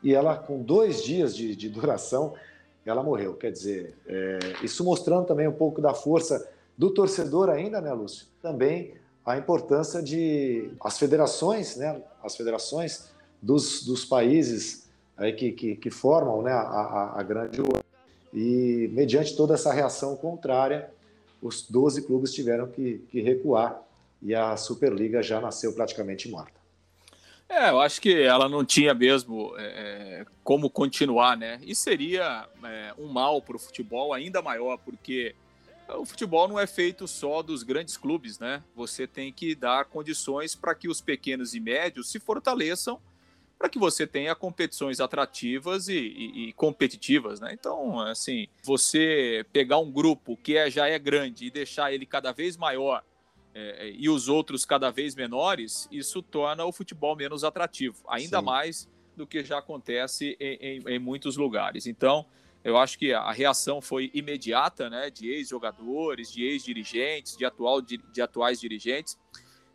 e 0.03 0.13
ela, 0.13 0.35
com 0.35 0.61
dois 0.61 1.03
dias 1.03 1.35
de, 1.35 1.55
de 1.55 1.69
duração, 1.69 2.33
ela 2.85 3.03
morreu. 3.03 3.35
Quer 3.35 3.51
dizer, 3.51 3.95
é, 4.07 4.39
isso 4.63 4.83
mostrando 4.83 5.25
também 5.25 5.47
um 5.47 5.53
pouco 5.53 5.81
da 5.81 5.93
força 5.93 6.49
do 6.77 6.89
torcedor 6.91 7.49
ainda, 7.49 7.79
né, 7.79 7.93
Lúcio? 7.93 8.25
Também 8.41 8.95
a 9.25 9.37
importância 9.37 10.01
de 10.01 10.71
as 10.81 10.97
federações, 10.97 11.75
né, 11.75 12.01
as 12.23 12.35
federações 12.35 13.11
dos, 13.41 13.83
dos 13.83 14.05
países 14.05 14.89
aí 15.17 15.33
que, 15.33 15.51
que, 15.51 15.75
que 15.75 15.89
formam 15.89 16.41
né, 16.41 16.51
a, 16.51 16.61
a, 16.61 17.19
a 17.19 17.23
grande 17.23 17.61
e 18.33 18.89
mediante 18.93 19.35
toda 19.35 19.53
essa 19.53 19.73
reação 19.73 20.15
contrária, 20.15 20.89
os 21.41 21.69
12 21.69 22.03
clubes 22.03 22.33
tiveram 22.33 22.67
que, 22.67 22.99
que 23.11 23.21
recuar 23.21 23.81
e 24.21 24.33
a 24.33 24.55
Superliga 24.55 25.21
já 25.21 25.41
nasceu 25.41 25.73
praticamente 25.73 26.29
morta. 26.29 26.61
É, 27.49 27.69
eu 27.69 27.81
acho 27.81 27.99
que 27.99 28.21
ela 28.21 28.47
não 28.47 28.63
tinha 28.63 28.93
mesmo 28.93 29.53
é, 29.57 30.21
é 30.21 30.25
como 30.41 30.69
continuar, 30.69 31.35
né? 31.35 31.59
E 31.63 31.75
seria 31.75 32.47
é, 32.63 32.93
um 32.97 33.07
mal 33.07 33.41
para 33.41 33.57
o 33.57 33.59
futebol 33.59 34.13
ainda 34.13 34.41
maior, 34.41 34.77
porque 34.77 35.35
o 35.97 36.05
futebol 36.05 36.47
não 36.47 36.59
é 36.59 36.67
feito 36.67 37.07
só 37.07 37.41
dos 37.41 37.63
grandes 37.63 37.97
clubes, 37.97 38.39
né? 38.39 38.63
Você 38.75 39.07
tem 39.07 39.31
que 39.31 39.55
dar 39.55 39.85
condições 39.85 40.55
para 40.55 40.75
que 40.75 40.87
os 40.87 41.01
pequenos 41.01 41.53
e 41.53 41.59
médios 41.59 42.09
se 42.09 42.19
fortaleçam, 42.19 42.99
para 43.57 43.69
que 43.69 43.77
você 43.77 44.07
tenha 44.07 44.33
competições 44.33 44.99
atrativas 44.99 45.87
e, 45.87 45.93
e, 45.95 46.49
e, 46.49 46.53
competitivas, 46.53 47.39
né? 47.39 47.53
Então, 47.53 47.99
assim, 47.99 48.47
você 48.63 49.45
pegar 49.53 49.77
um 49.77 49.91
grupo 49.91 50.35
que 50.35 50.57
é, 50.57 50.69
já 50.69 50.87
é 50.87 50.97
grande 50.97 51.45
e 51.45 51.51
deixar 51.51 51.93
ele 51.93 52.05
cada 52.05 52.31
vez 52.31 52.57
maior 52.57 53.03
é, 53.53 53.91
e 53.91 54.09
os 54.09 54.27
outros 54.27 54.65
cada 54.65 54.89
vez 54.89 55.13
menores, 55.13 55.87
isso 55.91 56.21
torna 56.21 56.65
o 56.65 56.71
futebol 56.71 57.15
menos 57.15 57.43
atrativo, 57.43 58.03
ainda 58.07 58.39
Sim. 58.39 58.45
mais 58.45 58.89
do 59.15 59.27
que 59.27 59.43
já 59.43 59.59
acontece 59.59 60.37
em, 60.39 60.55
em, 60.55 60.83
em, 60.87 60.99
muitos 60.99 61.37
lugares. 61.37 61.85
Então, 61.85 62.25
eu 62.63 62.77
acho 62.77 62.97
que 62.97 63.13
a 63.13 63.31
reação 63.31 63.81
foi 63.81 64.11
imediata, 64.13 64.89
né, 64.89 65.09
de 65.09 65.29
ex-jogadores, 65.29 66.31
de 66.31 66.43
ex-dirigentes, 66.43 67.35
de, 67.35 67.45
atual, 67.45 67.81
de, 67.81 67.97
de, 67.97 68.21
atuais 68.21 68.59
dirigentes 68.59 69.17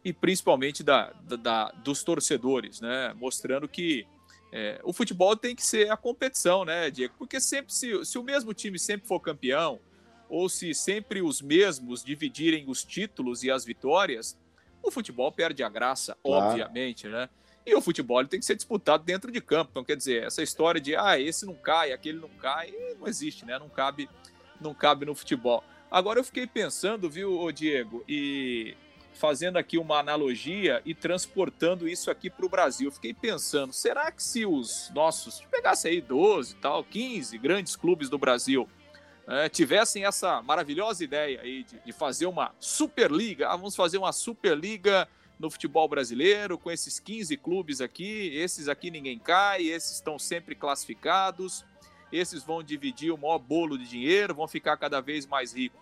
e 0.04 0.12
principalmente 0.12 0.82
da, 0.82 1.12
da, 1.22 1.36
da 1.36 1.64
dos 1.72 2.04
torcedores, 2.04 2.80
né, 2.80 3.12
mostrando 3.14 3.68
que 3.68 4.06
é, 4.52 4.80
o 4.84 4.92
futebol 4.92 5.36
tem 5.36 5.54
que 5.54 5.66
ser 5.66 5.90
a 5.90 5.96
competição, 5.96 6.64
né, 6.64 6.90
Diego? 6.90 7.14
Porque 7.18 7.40
sempre 7.40 7.72
se, 7.72 8.04
se 8.04 8.18
o 8.18 8.22
mesmo 8.22 8.54
time 8.54 8.78
sempre 8.78 9.06
for 9.06 9.20
campeão, 9.20 9.80
ou 10.28 10.48
se 10.48 10.74
sempre 10.74 11.22
os 11.22 11.40
mesmos 11.40 12.02
dividirem 12.02 12.64
os 12.68 12.84
títulos 12.84 13.42
e 13.42 13.50
as 13.50 13.64
vitórias, 13.64 14.38
o 14.82 14.90
futebol 14.90 15.30
perde 15.32 15.62
a 15.62 15.68
graça, 15.68 16.16
claro. 16.22 16.46
obviamente, 16.46 17.08
né? 17.08 17.28
E 17.66 17.74
o 17.74 17.80
futebol 17.80 18.24
tem 18.24 18.38
que 18.38 18.46
ser 18.46 18.54
disputado 18.54 19.02
dentro 19.02 19.32
de 19.32 19.40
campo. 19.40 19.70
Então, 19.72 19.84
quer 19.84 19.96
dizer, 19.96 20.22
essa 20.22 20.40
história 20.40 20.80
de 20.80 20.94
ah, 20.94 21.18
esse 21.18 21.44
não 21.44 21.54
cai, 21.54 21.92
aquele 21.92 22.18
não 22.18 22.28
cai, 22.28 22.72
não 22.98 23.08
existe, 23.08 23.44
né? 23.44 23.58
Não 23.58 23.68
cabe, 23.68 24.08
não 24.60 24.72
cabe 24.72 25.04
no 25.04 25.14
futebol. 25.16 25.64
Agora 25.90 26.20
eu 26.20 26.24
fiquei 26.24 26.46
pensando, 26.46 27.10
viu, 27.10 27.50
Diego, 27.50 28.04
e 28.08 28.76
fazendo 29.12 29.56
aqui 29.56 29.78
uma 29.78 29.98
analogia 29.98 30.80
e 30.84 30.94
transportando 30.94 31.88
isso 31.88 32.10
aqui 32.10 32.30
para 32.30 32.46
o 32.46 32.48
Brasil. 32.48 32.88
Eu 32.88 32.92
fiquei 32.92 33.12
pensando, 33.12 33.72
será 33.72 34.12
que 34.12 34.22
se 34.22 34.46
os 34.46 34.90
nossos, 34.94 35.40
pegasse 35.50 35.88
aí 35.88 36.00
12 36.00 36.56
tal, 36.56 36.84
15 36.84 37.36
grandes 37.38 37.74
clubes 37.74 38.08
do 38.08 38.18
Brasil 38.18 38.68
é, 39.26 39.48
tivessem 39.48 40.04
essa 40.04 40.40
maravilhosa 40.42 41.02
ideia 41.02 41.40
aí 41.40 41.64
de, 41.64 41.80
de, 41.80 41.92
fazer 41.92 42.26
uma 42.26 42.54
Superliga, 42.60 43.48
ah, 43.48 43.56
vamos 43.56 43.74
fazer 43.74 43.98
uma 43.98 44.12
Superliga 44.12 45.08
no 45.38 45.50
futebol 45.50 45.86
brasileiro, 45.88 46.58
com 46.58 46.70
esses 46.70 46.98
15 46.98 47.36
clubes 47.36 47.80
aqui, 47.80 48.30
esses 48.34 48.68
aqui 48.68 48.90
ninguém 48.90 49.18
cai, 49.18 49.62
esses 49.64 49.92
estão 49.92 50.18
sempre 50.18 50.54
classificados, 50.54 51.64
esses 52.12 52.42
vão 52.42 52.62
dividir 52.62 53.12
o 53.12 53.18
maior 53.18 53.38
bolo 53.38 53.76
de 53.76 53.86
dinheiro, 53.86 54.34
vão 54.34 54.48
ficar 54.48 54.76
cada 54.76 55.00
vez 55.00 55.26
mais 55.26 55.52
ricos. 55.52 55.80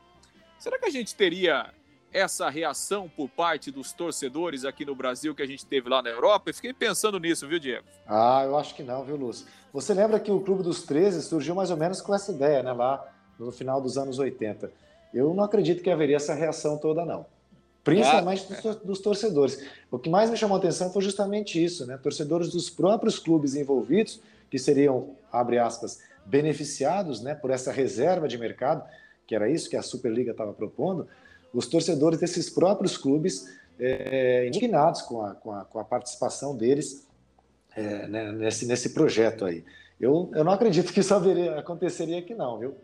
Será 0.59 0.79
que 0.79 0.87
a 0.87 0.90
gente 0.90 1.14
teria 1.14 1.73
essa 2.12 2.49
reação 2.49 3.09
por 3.09 3.29
parte 3.29 3.71
dos 3.71 3.93
torcedores 3.93 4.64
aqui 4.64 4.85
no 4.85 4.95
Brasil 4.95 5.35
que 5.35 5.43
a 5.43 5.47
gente 5.47 5.67
teve 5.67 5.88
lá 5.88 6.01
na 6.01 6.11
Europa? 6.11 6.51
Eu 6.51 6.55
fiquei 6.55 6.73
pensando 6.73 7.19
nisso, 7.19 7.47
viu, 7.47 7.59
Diego? 7.59 7.87
Ah, 8.07 8.43
eu 8.45 8.57
acho 8.57 8.75
que 8.75 8.83
não, 8.83 9.05
viu, 9.05 9.17
Lúcio? 9.17 9.47
Você 9.73 9.93
lembra 9.93 10.21
que 10.21 10.31
o 10.31 10.40
Clube 10.40 10.62
dos 10.62 10.83
13 10.83 11.23
surgiu 11.23 11.55
mais 11.55 11.71
ou 11.71 11.77
menos 11.77 12.01
com 12.01 12.14
essa 12.14 12.31
ideia, 12.31 12.62
né? 12.62 12.73
Lá 12.73 13.05
no 13.38 13.51
final 13.51 13.81
dos 13.81 13.99
anos 13.99 14.19
80. 14.19 14.71
Eu 15.12 15.35
não 15.35 15.45
acredito 15.45 15.83
que 15.83 15.90
haveria 15.90 16.17
essa 16.17 16.35
reação 16.35 16.79
toda, 16.79 17.05
não. 17.05 17.27
Principalmente 17.85 18.47
ah, 18.51 18.61
dos, 18.61 18.77
dos, 18.77 18.99
torcedores. 19.01 19.62
O 19.90 19.99
que 19.99 20.09
mais 20.09 20.31
me 20.31 20.37
chamou 20.38 20.57
a 20.57 20.59
atenção 20.59 20.90
foi 20.90 21.03
justamente 21.03 21.62
isso, 21.62 21.87
né? 21.87 21.99
Torcedores 21.99 22.49
dos 22.49 22.70
próprios 22.70 23.18
clubes 23.18 23.55
envolvidos, 23.55 24.20
que 24.51 24.59
seriam, 24.59 25.11
abre 25.31 25.59
aspas, 25.59 26.01
beneficiados 26.25 27.20
né, 27.20 27.35
por 27.35 27.51
essa 27.51 27.70
reserva 27.70 28.27
de 28.27 28.38
mercado, 28.38 28.83
que 29.27 29.35
era 29.35 29.51
isso 29.51 29.68
que 29.68 29.77
a 29.77 29.83
Superliga 29.83 30.31
estava 30.31 30.55
propondo, 30.55 31.07
os 31.53 31.66
torcedores 31.66 32.18
desses 32.18 32.49
próprios 32.49 32.97
clubes 32.97 33.47
é, 33.79 34.47
indignados 34.47 35.03
com 35.03 35.23
a, 35.23 35.35
com, 35.35 35.53
a, 35.53 35.64
com 35.64 35.79
a 35.79 35.85
participação 35.85 36.57
deles 36.57 37.07
é, 37.77 38.07
né, 38.07 38.33
nesse, 38.33 38.66
nesse 38.66 38.90
projeto 38.90 39.44
aí. 39.44 39.64
Eu, 40.01 40.31
eu 40.35 40.42
não 40.42 40.53
acredito 40.53 40.92
que 40.92 41.01
isso 41.01 41.14
haveria, 41.14 41.59
aconteceria 41.59 42.18
aqui 42.18 42.35
não, 42.35 42.59
viu? 42.59 42.75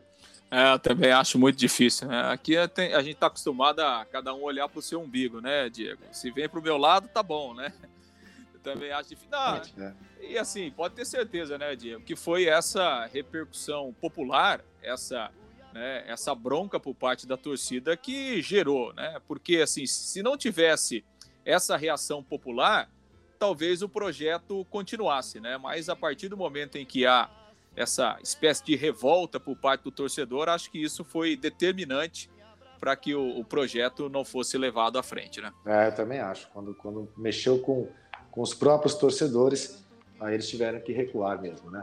É, 0.50 0.72
eu 0.72 0.78
também 0.80 1.12
acho 1.12 1.38
muito 1.38 1.56
difícil. 1.56 2.08
Né? 2.08 2.22
Aqui 2.22 2.56
a 2.56 2.66
gente 3.02 3.12
está 3.12 3.28
acostumado 3.28 3.80
a 3.80 4.04
cada 4.04 4.34
um 4.34 4.42
olhar 4.42 4.68
para 4.68 4.80
o 4.80 4.82
seu 4.82 5.00
umbigo, 5.00 5.40
né, 5.40 5.68
Diego? 5.70 6.02
Se 6.10 6.30
vem 6.30 6.48
para 6.48 6.58
o 6.58 6.62
meu 6.62 6.76
lado, 6.76 7.06
tá 7.08 7.22
bom, 7.22 7.54
né? 7.54 7.72
Eu 8.52 8.60
também 8.60 8.90
acho 8.90 9.10
difícil. 9.10 9.30
Não, 9.30 9.84
é. 9.84 9.94
E 10.20 10.36
assim, 10.36 10.70
pode 10.72 10.94
ter 10.94 11.04
certeza, 11.04 11.56
né, 11.56 11.76
Diego, 11.76 12.02
que 12.02 12.16
foi 12.16 12.46
essa 12.46 13.06
repercussão 13.06 13.94
popular, 14.00 14.60
essa, 14.82 15.30
né, 15.72 16.04
essa 16.06 16.34
bronca 16.34 16.80
por 16.80 16.94
parte 16.94 17.26
da 17.26 17.36
torcida 17.36 17.96
que 17.96 18.42
gerou, 18.42 18.92
né? 18.92 19.20
Porque 19.28 19.58
assim, 19.58 19.86
se 19.86 20.20
não 20.22 20.36
tivesse 20.36 21.04
essa 21.44 21.76
reação 21.76 22.22
popular, 22.22 22.90
talvez 23.38 23.82
o 23.82 23.88
projeto 23.88 24.66
continuasse, 24.68 25.40
né? 25.40 25.56
Mas 25.56 25.88
a 25.88 25.96
partir 25.96 26.28
do 26.28 26.36
momento 26.36 26.76
em 26.76 26.84
que 26.84 27.06
há 27.06 27.30
essa 27.76 28.18
espécie 28.22 28.64
de 28.64 28.76
revolta 28.76 29.38
por 29.38 29.56
parte 29.56 29.82
do 29.82 29.90
torcedor, 29.90 30.48
acho 30.48 30.70
que 30.70 30.82
isso 30.82 31.04
foi 31.04 31.36
determinante 31.36 32.30
para 32.78 32.96
que 32.96 33.14
o, 33.14 33.38
o, 33.38 33.44
projeto 33.44 34.08
não 34.08 34.24
fosse 34.24 34.56
levado 34.56 34.98
à 34.98 35.02
frente, 35.02 35.40
né? 35.40 35.52
É, 35.66 35.88
eu 35.88 35.94
também 35.94 36.18
acho. 36.18 36.48
Quando, 36.50 36.74
quando 36.74 37.08
mexeu 37.16 37.58
com, 37.58 37.86
com 38.30 38.40
os 38.40 38.54
próprios 38.54 38.94
torcedores, 38.94 39.84
aí 40.18 40.34
eles 40.34 40.48
tiveram 40.48 40.80
que 40.80 40.92
recuar 40.92 41.40
mesmo, 41.40 41.70
né? 41.70 41.82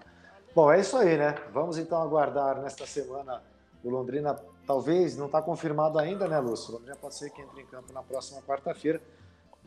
Bom, 0.55 0.71
é 0.71 0.79
isso 0.79 0.97
aí, 0.97 1.15
né? 1.17 1.35
Vamos 1.53 1.77
então 1.77 2.01
aguardar 2.01 2.59
nesta 2.61 2.85
semana 2.87 3.43
o 3.83 3.89
Londrina, 3.91 4.35
talvez, 4.65 5.15
não 5.15 5.27
está 5.27 5.39
confirmado 5.39 5.99
ainda, 5.99 6.27
né, 6.27 6.39
Lúcio? 6.39 6.71
O 6.71 6.77
Londrina 6.77 6.95
pode 6.95 7.13
ser 7.13 7.29
que 7.29 7.41
entre 7.41 7.61
em 7.61 7.65
campo 7.67 7.93
na 7.93 8.01
próxima 8.01 8.41
quarta-feira. 8.41 8.99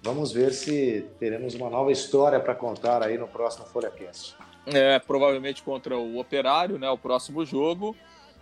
Vamos 0.03 0.33
ver 0.33 0.53
se 0.53 1.07
teremos 1.19 1.55
uma 1.55 1.71
nova 1.71 1.93
história 1.93 2.41
para 2.41 2.55
contar 2.55 3.03
aí 3.03 3.17
no 3.17 3.29
próximo 3.29 3.67
FolhaCast. 3.67 4.37
É, 4.67 4.99
provavelmente 4.99 5.63
contra 5.63 5.97
o 5.97 6.19
Operário, 6.19 6.79
né? 6.79 6.89
O 6.91 6.99
próximo 6.99 7.45
jogo. 7.45 7.97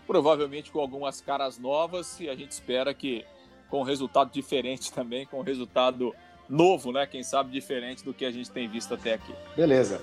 Provavelmente 0.07 0.71
com 0.71 0.81
algumas 0.81 1.21
caras 1.21 1.59
novas 1.59 2.19
e 2.19 2.31
a 2.31 2.35
gente 2.35 2.51
espera 2.51 2.95
que 2.95 3.25
com 3.69 3.83
resultado 3.83 4.31
diferente 4.31 4.91
também, 4.95 5.27
com 5.27 5.43
resultado 5.43 6.15
novo, 6.49 6.93
né? 6.93 7.07
Quem 7.07 7.23
sabe 7.23 7.51
diferente 7.51 8.05
do 8.05 8.15
que 8.15 8.25
a 8.25 8.31
gente 8.31 8.51
tem 8.51 8.69
visto 8.69 8.95
até 8.95 9.15
aqui. 9.15 9.35
Beleza. 9.55 10.01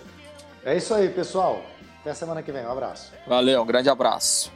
É 0.63 0.75
isso 0.77 0.93
aí, 0.93 1.09
pessoal. 1.09 1.63
Até 2.01 2.13
semana 2.13 2.43
que 2.43 2.51
vem. 2.51 2.65
Um 2.65 2.71
abraço. 2.71 3.11
Valeu, 3.27 3.61
um 3.61 3.65
grande 3.65 3.89
abraço. 3.89 4.51